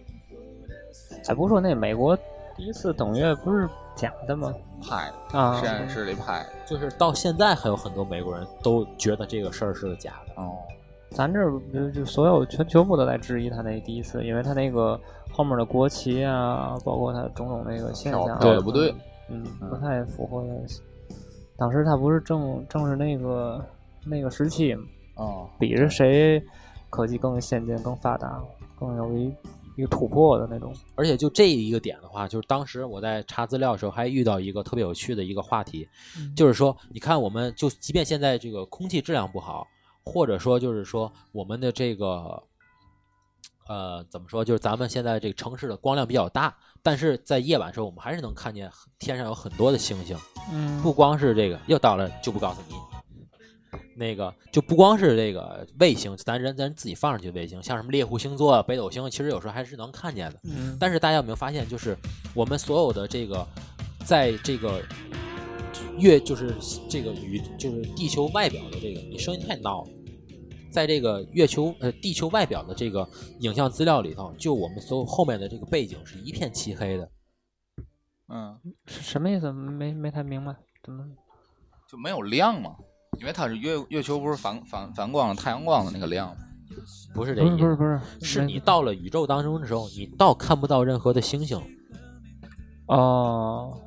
[1.27, 2.17] 哎，不是说那美国
[2.55, 4.53] 第一次登月不是假的吗？
[4.81, 6.49] 拍的，啊实，验室里拍的。
[6.65, 10.41] 就是到现在还有很多美国人都觉得这个事儿是个假的。
[10.41, 10.57] 哦，
[11.11, 14.99] 咱这儿就就所有全全部都在质疑他那第一次，因为他那个
[15.31, 18.95] 后面的国旗啊，包括他种种那个现象，对的不对，
[19.29, 20.41] 嗯，不太符合。
[21.57, 23.61] 当时他不是正正是那个
[24.05, 24.83] 那个时期嘛，
[25.15, 26.41] 哦，比着谁
[26.89, 28.41] 科技更先进、更发达、
[28.79, 29.33] 更有一
[29.75, 30.73] 一个突破的那种。
[30.95, 35.87] 而且就这一个点的话，就是当时我在查资料的时候，还遇到一个特别有趣的一个话题，
[36.35, 39.67] 就是说，你看，我们就即便现在这个空气质量不好，
[40.03, 42.41] 或者说就是说我们的这个，
[43.67, 50.17] 呃，怎么说，就是咱们现在这个城市的光亮比较大，但是在夜晚的时候，我们还是能看见天上有很多的星星，
[50.51, 52.88] 嗯不光是这个，又到了就不告诉你。
[53.99, 60.39] 那个就不光是这个卫星，咱人咱自己放上去的卫星，像什么猎户星座、北斗星，其实有时候还是能看见的。
[60.45, 61.97] 嗯，但是大家有没有发现，就是
[62.33, 63.45] 我们所有的这个，
[64.05, 64.81] 在这个
[65.97, 66.55] 月，就是
[66.89, 69.89] 这个宇，就是地球外表的这个，你声音太闹了，
[70.71, 73.05] 在这个月球呃地球外表的这个
[73.41, 77.11] 影像资料里头，就我们所有后面的这个背景是一片漆黑的。
[78.29, 79.51] 嗯，什么意思？
[79.51, 81.05] 没没太明白，怎么？
[81.89, 82.75] 就没有亮嘛，
[83.17, 86.35] 因为它是月月球不是反反反光太阳光的那个亮吗？
[87.13, 91.59] 不不是这意思，不是不是，是你到了宇宙当中的时候，你倒看不到任何的星星。
[92.85, 93.77] 哦，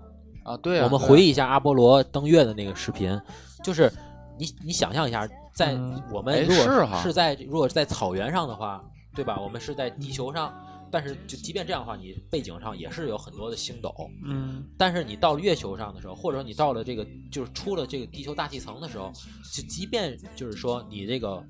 [0.43, 3.18] 啊，对啊，我们回忆一下阿波罗登月的那个视频，
[3.64, 3.91] 就是
[4.39, 5.73] 你你想象一下，在
[6.11, 9.39] 我们如果是哈是在如果是在草原上的话，对吧？
[9.41, 10.53] 我们是在地球上，
[10.93, 13.93] 但是就即便这样的话，你背景上也是有很多的星斗。
[14.24, 19.11] 嗯但是你到了月球上的时候，或者说你到了这个就是出了这个地球大气层的时候，
[19.55, 21.43] 就即便就是说你这个，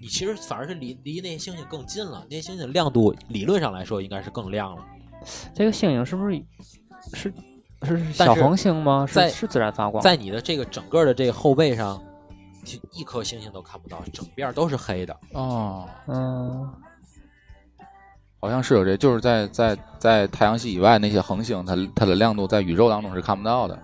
[0.00, 4.86] 你其实反而是离离那些星星更近了，那些星星亮度理论上来说应该是更亮了。
[5.52, 6.40] 这个星星是不是
[7.14, 7.34] 是
[7.82, 9.06] 是小恒星吗？
[9.10, 10.02] 在是是自然发光？
[10.02, 12.00] 在你的这个整个的这个后背上，
[12.64, 15.18] 就一颗星星都看不到，整边都是黑的。
[15.32, 16.72] 哦，嗯
[18.44, 23.78] 好像是有这，就是在在在太阳系以外那些恒星，它它的亮度在宇宙当中是看不到的，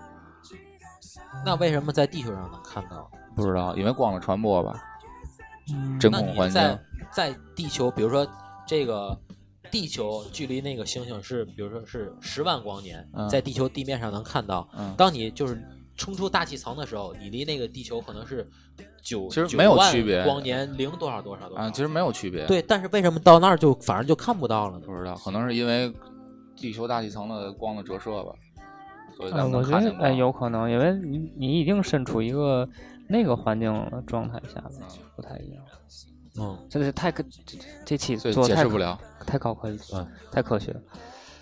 [1.43, 3.09] 那为什么在地球上能看到？
[3.35, 4.79] 不知道，因为光的传播吧，
[5.73, 6.79] 嗯真空环境在
[7.11, 8.27] 在地球，比如说
[8.67, 9.19] 这个
[9.71, 14.69] 地球距离那个星星是，比如说是十万光年，嗯在地球地面上能看到。
[14.77, 15.59] 嗯，当你就是
[16.01, 18.49] 冲出大气层的时候，你离那个地球可能是
[19.03, 21.63] 九，其实没有9万区别光年零多少多少多少。
[21.63, 24.83] 啊，其实没有区别，，对，但是为什么到那儿就反而就看不到了呢？
[24.83, 25.93] 不知道，可能是因为
[26.55, 28.33] 地球大气层的光的折射吧，
[29.15, 30.13] 所以咱呃，们我觉得。
[30.15, 32.67] 有可能，因为你你已经身处一个
[33.07, 33.71] 那个环境
[34.07, 34.71] 状态下了，
[35.15, 35.63] 不太一样。
[36.39, 40.81] 嗯，这是太科这这期所以做解释不了，太高科技，嗯，太科学了。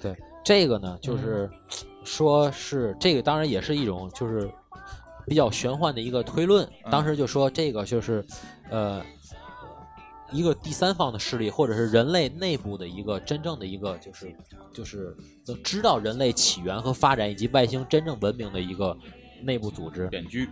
[0.02, 1.50] 对这个呢，嗯就是
[2.04, 4.50] 说是这个，当然也是一种就是
[5.26, 6.66] 比较玄幻的一个推论。
[6.86, 8.26] 嗯当时就说这个就是
[8.72, 9.02] 呃
[10.32, 14.36] 一个第三方的势力，或者是人类内部的一个真正的一个就是
[14.74, 18.98] 就是能知道人类起源和发展以及外星真正文明的一个
[19.42, 20.08] 内部组织。
[20.08, 20.50] 编剧，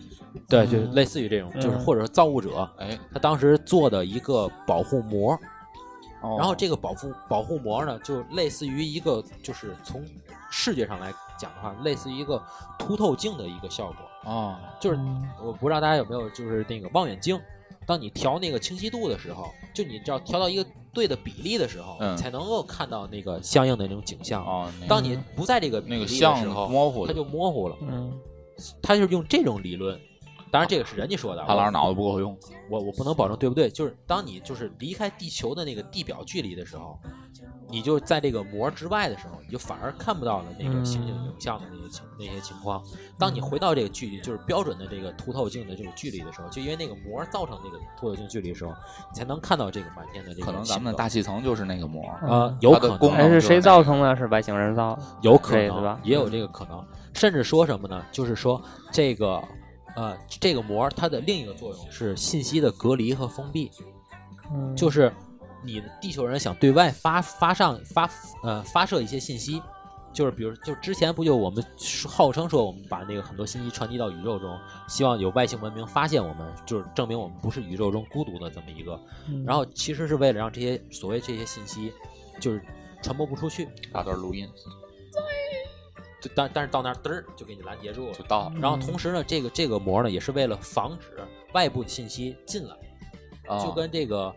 [0.47, 2.69] 对，就类似于这种，就是嗯或者是造物者。
[2.77, 5.33] 哎，他当时做的一个保护膜，
[6.21, 10.03] 哦然后这个保护保护膜呢，就类似于一个，就是从
[10.49, 12.41] 视觉上来讲的话，类似于一个
[12.77, 14.31] 凸透镜的一个效果。
[14.31, 17.39] 啊，就是嗯我不知道大家有没有，就是那个望远镜，
[17.85, 24.43] 当你调那个清晰度的时候，就你只要调到一个对的比例的时候，嗯才能够看到那个相应的那种景象。
[24.45, 27.77] 哦，那当你不在这个比例的那个像时候，模糊，它就模糊了。
[27.81, 28.11] 嗯
[28.81, 29.99] 它就是用这种理论，
[30.51, 32.37] 当然这个是人家说的啊，他老师脑子不够用，
[32.69, 36.97] 我我不能保证对不对，就是当你就是离开地球的那个地表距离的时候，
[37.69, 42.81] 你就在这个膜之外的时候，你就反而看不到了那个星星影像的那些情那些情况。
[43.19, 48.71] 当你回到这个距离，就是标准的这个凸透镜的这个距离的时候，就因为那个膜造成那个凸透镜距离的时候，
[49.11, 54.15] 你才能看到这个满天的这个可能咱们的大气层就是那个膜，呃有可能哎，是谁造成的？
[54.15, 54.97] 是外星人造。
[55.21, 56.83] 有可能也有这个可能，
[57.13, 58.03] 甚至说什么呢？
[58.11, 59.43] 就是说这个
[59.97, 63.71] 呃这个膜它的另一个作用是信息的隔离和封闭。
[64.53, 65.11] 嗯，就是
[65.63, 68.09] 你地球人想对外发发上发
[68.43, 69.61] 呃发射一些信息，
[70.13, 71.65] 就是比如就之前不就我们
[72.07, 78.97] 号称说我们把那个很多信息传递到宇宙中，希望有外星文明发现我们，就是证明我们不是宇宙中孤独的这么一个。
[79.27, 81.91] 嗯然后其实是为了让这些所谓这些信息
[82.39, 82.63] 就是
[83.01, 84.47] 传播不出去，打段录音
[86.27, 88.23] 就但但是到那儿嘚儿就给你拦截住了就。
[88.25, 91.23] 到了，然后同时呢，这个这个膜呢也是为了防止
[91.53, 92.75] 外部的信息进来。
[93.47, 94.33] 啊就跟这个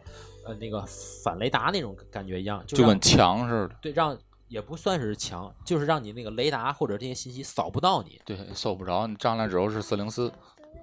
[0.47, 4.17] 呃那个反雷达那种感觉一样，就跟墙似的，对让
[4.47, 8.21] 也不算是墙，就是让你那个雷达或者这些信息扫不到你。
[8.25, 10.33] 对，搜不着，你上来之后是四零四，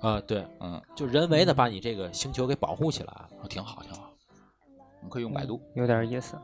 [0.02, 4.14] 啊、对，嗯，就人为的把你这个星球给保护起来，哦挺好挺好，
[5.02, 6.38] 你可以用百度，有点意思。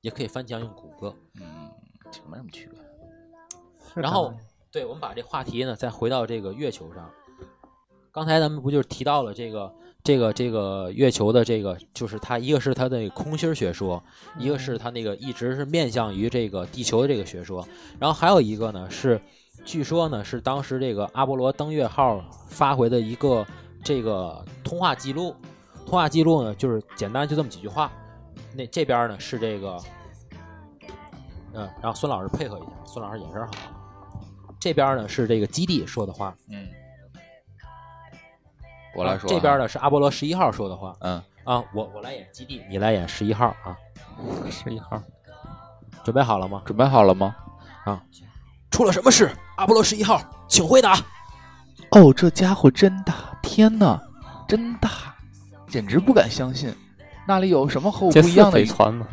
[0.00, 1.14] 也可以翻墙用谷歌。
[1.40, 1.70] 嗯，
[2.10, 2.83] 其实没什么区别，是
[3.94, 4.32] 然后
[4.70, 7.10] 对，我们把这话题呢再回到这个月球上。
[8.12, 9.74] 刚才咱们不就是提到了这个
[10.04, 14.00] 这个这个月球的这个，就是它一个是它的空心儿学说，
[14.38, 17.66] 一个是它那个一直是面向于这个地球的这个学说，
[17.98, 19.20] 然后还有一个呢是，
[19.64, 23.44] 据说呢是当时这个阿波罗登月号发回的一个
[23.82, 25.34] 这个通话记录，
[25.84, 27.90] 通话记录呢就是简单就这么几句话，
[28.54, 29.76] 那这边呢是这个，
[31.52, 33.52] 嗯，然后孙老师配合一下，孙老师眼神好。
[34.64, 36.66] 这边呢是这个基地说的话，嗯，
[38.96, 43.76] 我来说，这边，呢是阿波罗十一号说的话嗯，啊，我我来演基地，你来演十一号啊，
[44.50, 45.02] 十一号，
[46.02, 46.62] 准备好了吗？
[46.64, 47.36] 准备好了吗？
[47.84, 48.02] 啊
[48.70, 49.30] 出了什么事？
[49.58, 50.94] 阿波罗十一号，请回答。
[51.90, 53.38] 哦，这家伙真大！
[53.42, 54.02] 天哪，
[54.48, 55.14] 真大！
[55.68, 56.74] 简直不敢相信，
[57.28, 58.64] 那里有什么和我不一样的宇？
[58.64, 59.06] 飞船吗？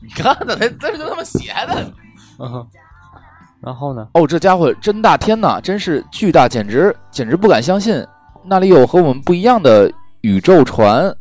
[0.00, 1.92] 你看他，这这就他妈写的。
[2.38, 2.68] 嗯哼，
[3.60, 4.08] 然后呢？
[4.14, 8.06] 哦，这家伙真大天呐，真是巨大，简直简直不敢相信，
[8.44, 9.90] 那里有和我们不一样的
[10.20, 11.14] 宇宙船，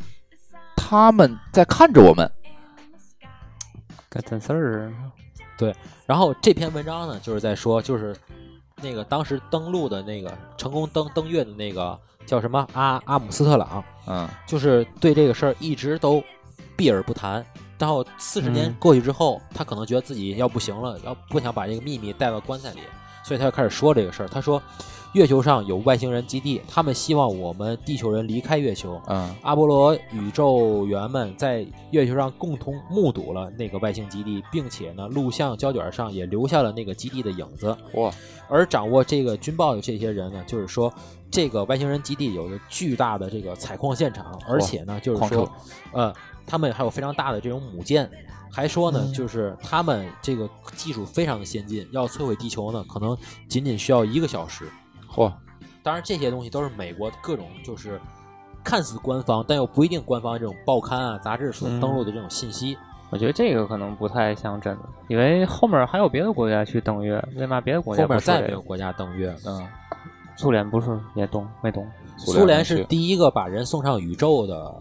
[0.75, 2.29] 他们在看着我们。
[4.09, 4.91] 跟真事儿
[5.57, 5.75] 似的。
[6.05, 8.15] 然后这篇文章呢，就是在说，就是
[8.81, 16.23] 那个当时登陆的那个成功登登月的那个叫什么阿阿姆斯特朗，嗯就是对这个事儿一直都
[16.75, 17.43] 避而不谈。
[17.77, 22.79] 然后四十年嗯过去之后，他可能觉得自己要不行了，要不想把这个秘密带到棺材里，
[23.23, 24.27] 所以他就开始说这个事儿。
[24.27, 24.61] 他说，
[25.13, 29.01] 月球上有外星人基地，他们希望我们地球人离开月球。
[29.07, 37.75] 嗯阿波罗宇宙员们在月球上共同目睹了那个外星基地，并且呢，录像胶卷上也留下了那个基地的影子。
[37.93, 38.11] 哇，
[38.49, 40.93] 而掌握这个军报的这些人呢，就是说，
[41.31, 45.51] 这个外星人基地有着巨大的这个采矿现场，而且呢，就是说车，
[45.93, 46.13] 呃，
[46.45, 48.09] 他们还有非常大的这种母舰，
[48.51, 53.17] 还说呢，嗯就是他们这个技术非常的先进，要摧毁地球呢，可能
[53.47, 54.65] 仅仅需要一个小时。
[55.11, 55.31] 嚯，
[55.83, 57.99] 当然，这些东西都是美国各种就是
[58.63, 62.77] 看似官方，但又不一定官方这种报刊啊、杂志所嗯登录的这种信息。
[63.11, 68.19] 我觉得这个可能不太像真的，因为后面还有别的国家去登月，为嘛别的国家后面？
[68.19, 69.33] 再没有国家登月。
[69.45, 69.65] 嗯，
[70.35, 71.87] 苏联不是也动没动？
[72.17, 74.75] 苏联是第一个把人送上宇宙的，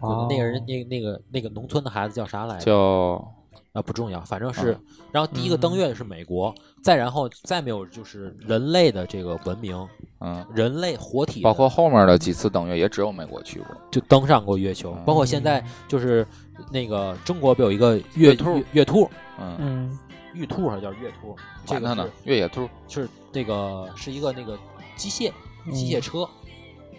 [0.00, 2.64] 哦那个人那那个那个农村的孩子叫啥来着？
[2.66, 3.34] 叫
[3.72, 4.72] 啊，不重要，反正是。
[4.72, 4.80] 嗯
[5.14, 9.88] 然后第一个登月的是美国，再然后再没有就是人类的这个文明，
[10.18, 13.68] 嗯，人类活体，包括后面的几次登月也只有美国去过。
[13.92, 16.26] 就登上过月球，嗯包括现在就是
[16.72, 19.98] 那个中国不有一个月月兔月月兔，嗯，嗯，
[20.32, 21.36] 玉兔还是叫月兔？
[21.64, 22.68] 这个呢是，越野兔。
[22.88, 24.58] 是那个是一个那个
[24.96, 25.30] 机械
[25.66, 26.28] 嗯机械车，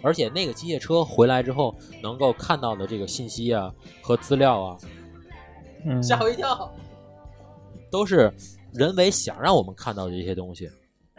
[0.06, 4.78] 而且那个机械车回来之后能够看到的这个信息啊和资料啊，
[5.84, 6.72] 嗯，吓我一跳，
[7.90, 8.32] 都是
[8.72, 10.70] 人为想让我们看到的这些东西。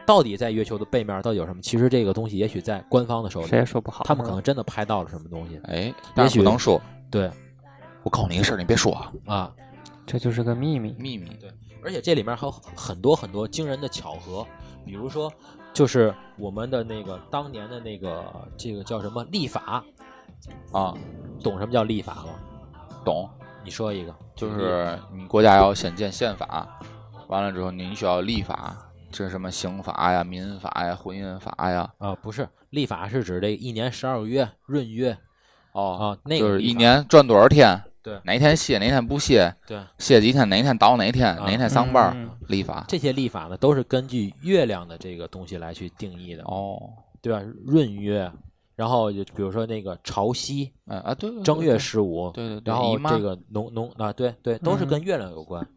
[0.06, 1.62] 到底在月球的背面到底有什么？
[1.62, 4.06] 其实这个东西也许在官方的手里谁，也说不好。
[4.06, 5.60] 他们可能真的拍到了什么东西。
[5.66, 6.82] 哎，但是许不能说。
[7.12, 7.30] 对
[8.04, 9.56] 我告诉你一个事儿，你别说啊，啊，
[10.06, 10.96] 这就是个秘密。
[10.98, 11.28] 秘密。
[11.42, 11.52] 对，
[11.84, 14.48] 而且这里面还有很多很多惊人的巧合，
[14.86, 15.30] 比如说，
[15.78, 18.26] 就是我们的那个当年的那个
[18.58, 19.84] 这个叫什么立法，
[20.72, 20.92] 啊，
[21.44, 22.30] 懂什么叫立法吗？
[23.06, 23.30] 懂，
[23.64, 26.68] 你说一个，就是你国家要先建宪法，
[27.28, 28.76] 完了之后您需要立法，
[29.12, 31.88] 这是什么刑法呀、民法呀、婚姻法呀？
[32.00, 35.16] 啊、不是立法是指这一年十二个月闰月
[35.74, 37.80] 哦，啊，那就是一年赚多少天？
[38.08, 38.22] 对。
[38.24, 39.78] 哪天歇，哪天不歇，对。
[39.98, 41.46] 歇几天，哪天倒哪天，啊。
[41.46, 42.86] 哪天上班，嗯立法。
[42.88, 46.82] 这些立法呢，都是根据月亮的这个东西来去定义的，哦，
[47.22, 47.42] 对吧？
[47.66, 48.32] 闰月，
[48.78, 55.68] 然后就比如说那个潮汐，啊啊，对，对正月十五，对对对，然后这个农农啊，对对，都是跟月亮有关，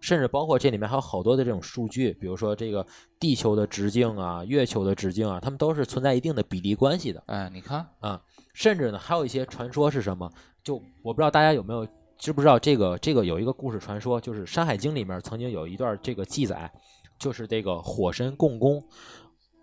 [0.00, 2.86] 甚至包括这里面还有好多的这种数据，比如说这个
[3.18, 7.22] 地球的直径啊、月球的直径啊，它们都是存在一定的比例关系的。
[7.26, 8.20] 哎，你看，嗯
[8.52, 10.30] 甚至呢，还有一些传说是什么？
[10.64, 11.86] 就我不知道大家有没有
[12.18, 16.72] 知不知道这个这个有一个故事传说，就是《山海经》里面曾经有一段这个记载，
[17.18, 18.82] 就是这个火神共工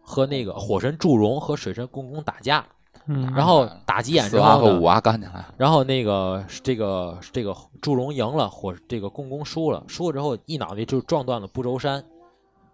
[0.03, 2.63] 和那个火神祝融和水神共工打架，
[3.07, 12.03] 嗯，然后打急眼之后呢娃和五，娃干起来，然后那个这个这个祝融赢了，火这个共工输了，输了之后一脑袋就撞断了不周山。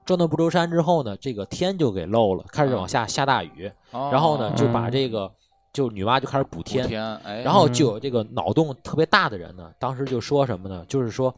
[0.03, 5.30] 撞断不周山之后呢，这个天就给漏了，开始往下下大雨，然后呢哦就把这个
[5.78, 10.84] 就女娲就开始补补天，天，哎，然后就有这个脑洞特别大的人呢，当时就说什么呢？
[10.89, 11.32] 就是说，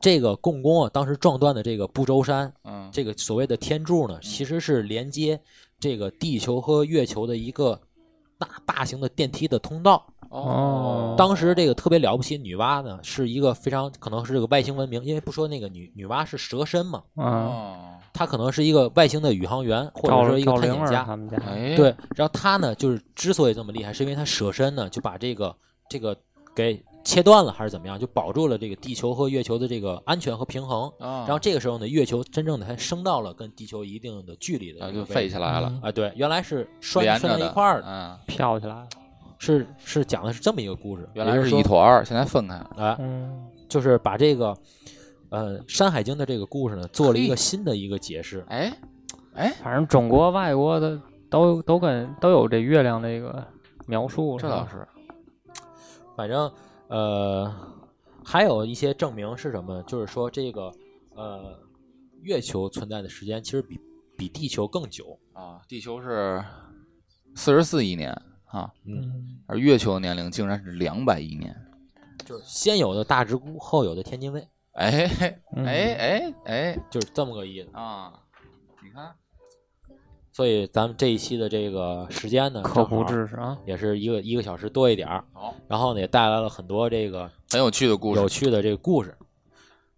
[0.00, 5.38] 这个共工啊，当时撞断的这个不周山，嗯，这个所谓的天柱呢，其实是连接
[5.78, 7.78] 这个地球和月球的一个
[8.38, 10.02] 大大型的电梯的通道。
[10.30, 21.02] 哦当时这个特别了不起，女娲呢是一个非常可能是这个外星文明，因为不说那个女女娲是蛇身嘛，嗯，哦，她可能是一个外星的宇航员或者说一个探险家。
[21.04, 25.54] 他们家，哎，对，然后他呢，就是之所以这么厉害，是因为他舍身呢，就把这个
[25.88, 26.16] 这个
[26.54, 30.90] 给切断了，还是怎么样，就保住了这个地球和月球的这个安全和平衡。
[30.98, 38.86] 然然后这个时候呢，月球真正的才升到了跟地球一定的距离的啊就飞起来了，嗯啊，对，原来是拴拴在一块儿的，嗯，飘起来了。
[39.36, 42.54] 是是讲的是这么一个故事，原来是一坨二，现在分开。
[42.54, 44.56] 了，啊，嗯，就是把这个
[45.30, 48.44] 呃《山海经》的这个故事呢，做了一个新的一个解释。
[48.48, 48.72] 哎，
[49.34, 53.44] 哎，反正中国、外国的都都跟都有这月亮这个
[53.86, 54.86] 描述，这倒是，
[56.16, 56.50] 反正
[56.88, 57.52] 呃，
[58.24, 59.82] 还有一些证明是什么呢？
[59.84, 60.72] 就是说这个
[61.14, 61.58] 呃，
[62.22, 63.80] 月球存在的时间其实比
[64.16, 65.18] 比地球更久。
[65.32, 66.42] 啊，地球是
[67.34, 68.12] 四十四亿年
[68.46, 71.54] 啊，嗯，而月球的年龄竟然是两百亿年。
[72.24, 77.70] 就是先有的大直沽，后有的天津卫，哎嗯哎哎哎就是这么个意思。
[77.72, 78.12] 啊！
[78.82, 79.12] 你看，
[80.32, 85.24] 所以咱们这一期的这个时间呢，科普知识啊，也是一个一个小时多一点儿。
[85.32, 88.20] 好，然后呢，也带来了很多这个很有趣的故事。
[88.20, 89.16] 有趣的这个故事。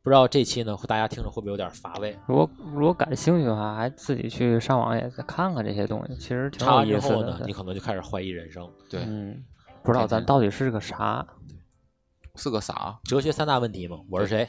[0.02, 2.16] 不知道这期呢，大家听着会不会有点乏味？
[2.26, 7.52] 如果如果感兴趣的话，还自己去上网也再看看这些东西，其实挺有意思后呢，的你。
[7.52, 8.70] 可能就开始怀疑人生。
[8.88, 9.42] 对，嗯，
[9.82, 11.26] 不知道咱到底是个啥。
[12.36, 14.46] 是个傻，哲学三大问题嘛，我是谁？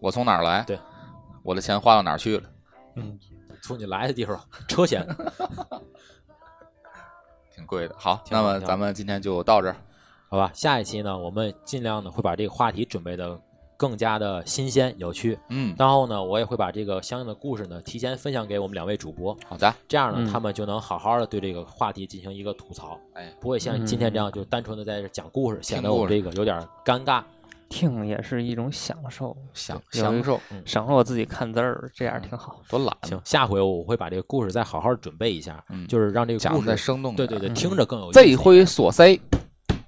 [0.00, 0.62] 我从哪儿来？
[0.64, 0.78] 对，
[1.42, 2.48] 我的钱花到哪儿去了？
[2.96, 3.18] 嗯，
[3.62, 5.06] 从你来的地方，车钱。
[7.54, 7.94] 挺贵的。
[7.98, 9.76] 好，那么咱们今天就到这儿。
[10.28, 13.40] 好吧，下一期呢，我们尽量呢会把这个话题准备的
[13.78, 15.38] 更加的新鲜有趣。
[15.48, 19.74] 嗯，然后呢，我也会把这个相应的故事呢提前分享给我们两位主播，好的。
[19.88, 27.22] 这样呢，嗯他们就能好好的对这个话题进行一个吐槽，哎，不会像今天这样就单纯的在这讲故事，显得我们这个有点尴尬。
[27.70, 32.62] 听也是一种享受，享有一享受省了我自己看字儿，这样挺好。
[32.66, 32.96] 多懒。
[33.02, 37.14] 行，下回我会把这个故事再好好准备一下，嗯就是让这个故事再，生动。
[37.14, 38.24] 对对对，嗯听着更有意思。
[38.24, 39.20] 这回所 C，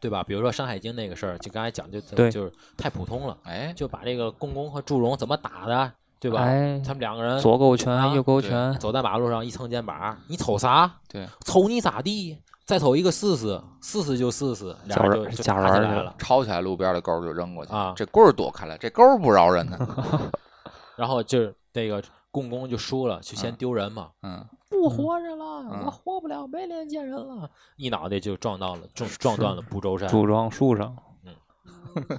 [0.01, 0.23] 对吧？
[0.25, 6.43] 比如说《山海经》那个事儿，就刚才讲就对就是太普通了，哎，就把这个共工和祝融怎么打的，对吧？
[6.43, 10.91] 哎，他们两个人左勾啊拳，右勾拳，走在马路上一蹭肩膀，你瞅啥？
[11.09, 12.39] 对，瞅你咋地？
[12.67, 16.15] 再瞅一个试试，试试就试试，俩人就就夹打人来了。
[16.19, 19.77] 抄起来路边的钩就扔过去啊这棍儿躲开了，这钩不饶人呢。
[20.97, 22.01] 然后就是那个
[22.31, 30.09] 共工就输了，就先嗯丢人嘛，嗯，不活着了，嗯我活不了，没脸见人了，一脑袋就撞到了，撞撞断了不周山。
[30.09, 30.97] 组装树上。
[31.27, 32.17] 嗯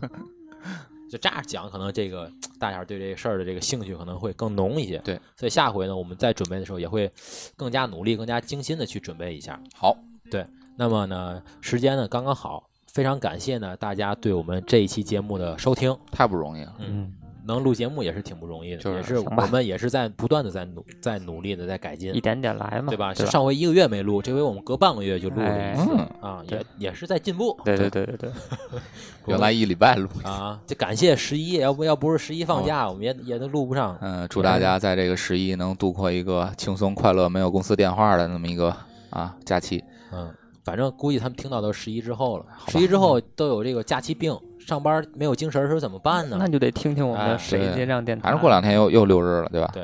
[1.10, 4.98] 就这样讲，可能这个大家对这个事儿的这个兴趣可能会更浓一些。
[5.00, 7.12] 对，所以下回呢，我们在准备的时候也会
[7.58, 9.62] 更加努力、更加精心的去准备一下。
[9.76, 9.98] 好，
[10.30, 10.46] 对
[10.78, 15.94] 那么呢，时间呢刚刚好，非常感谢呢大家对我们这一期节目的收听。
[16.14, 16.76] 太不容易了。
[16.80, 17.14] 嗯，
[17.46, 23.14] 能录节目也是挺不容易的，就是也是我们也是在不断的在努在努力的在改进一，点点来嘛，对吧？
[23.14, 23.32] 对吧？
[23.32, 28.32] 上回一个月没录，这回我们隔半个月就录了一次、嗯，啊，也也是在进步对对对对对，
[29.28, 30.08] 原来一礼拜录。
[30.24, 30.60] 啊。
[30.68, 33.98] 这感谢十一，要不要不是十一放假，我们也也都录不上。
[34.02, 38.76] 嗯，祝大家在这个十一能度过一个轻松快乐、没有公司电话的那么一个
[39.10, 39.84] 啊假期。
[40.14, 46.48] 嗯，反正估计他们听到都是十一之后了，十一之后都有这个假期病，上班没有精神的时候怎么办呢那？
[46.48, 48.24] 就得听听我们哎的水对结账电台。
[48.24, 49.70] 反正过两天又又六日了，对吧？
[49.74, 49.84] 对，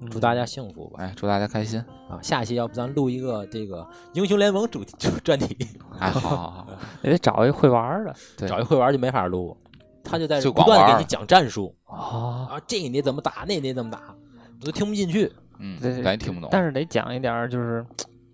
[0.00, 0.98] 嗯祝大家幸福吧。
[1.02, 1.78] 哎，祝大家开心。
[2.08, 5.56] 啊，下期要不咱录一个这个英雄联盟主题专题，
[5.98, 6.66] 哎，好好好，
[7.02, 9.56] 也得找一会玩的对找一会玩就没法录，
[10.02, 12.50] 他就在就不断地给你讲战术啊。
[12.50, 14.00] 啊，这你得怎么打，那你得怎么打，
[14.60, 15.30] 我都听不进去。
[15.58, 16.48] 嗯，对咱也听不懂。
[16.50, 17.84] 但是得讲一点就是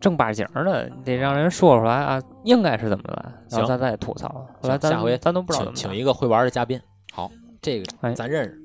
[0.06, 4.28] 正八经儿的，得让人说出来啊，应该是怎么了，然行后咱再吐槽。
[4.62, 6.80] 后来咱下回咱都不知道怎请么请一个会玩的嘉宾，
[7.12, 7.28] 好，
[7.60, 8.56] 这个哎咱认识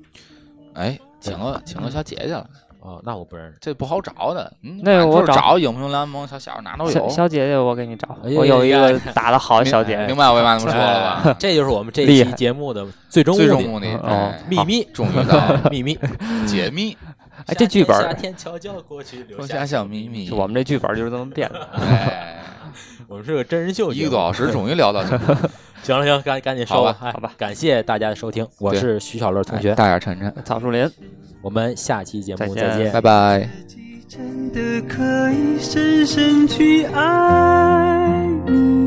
[0.74, 2.46] 哎，请个请个小姐姐了，
[2.78, 3.58] 哦，那我不认识。
[3.60, 4.52] 这不好找的。
[4.62, 6.90] 嗯，那我找英雄联盟小小哪都有。
[6.92, 10.16] 小小姐姐，我给你找，我有一个打的好的小姐姐明。
[10.16, 11.22] 白我为嘛这么说了吧？
[11.30, 15.98] 哎这就是我们这厉害期节目的最终最终目的，哦哎秘密终于到了秘密。
[16.46, 16.96] 解密，
[17.46, 20.30] 哎，这剧本夏儿，天悄悄过去，留留下小秘密。
[20.30, 21.68] 我们这剧本儿就是这么变的。
[21.74, 22.38] 哎，
[23.08, 25.50] 我们是个真人秀，一个多小时终于聊到这儿，
[25.82, 30.88] 行了行，赶赶紧说吧收哎好吧感谢大家的收听，我是徐小乐同学，大眼晨晨，曹树林，
[31.40, 33.00] 我们下期节目再见再见拜。
[33.00, 33.48] 拜。
[34.08, 38.81] 真的可以深深去爱你。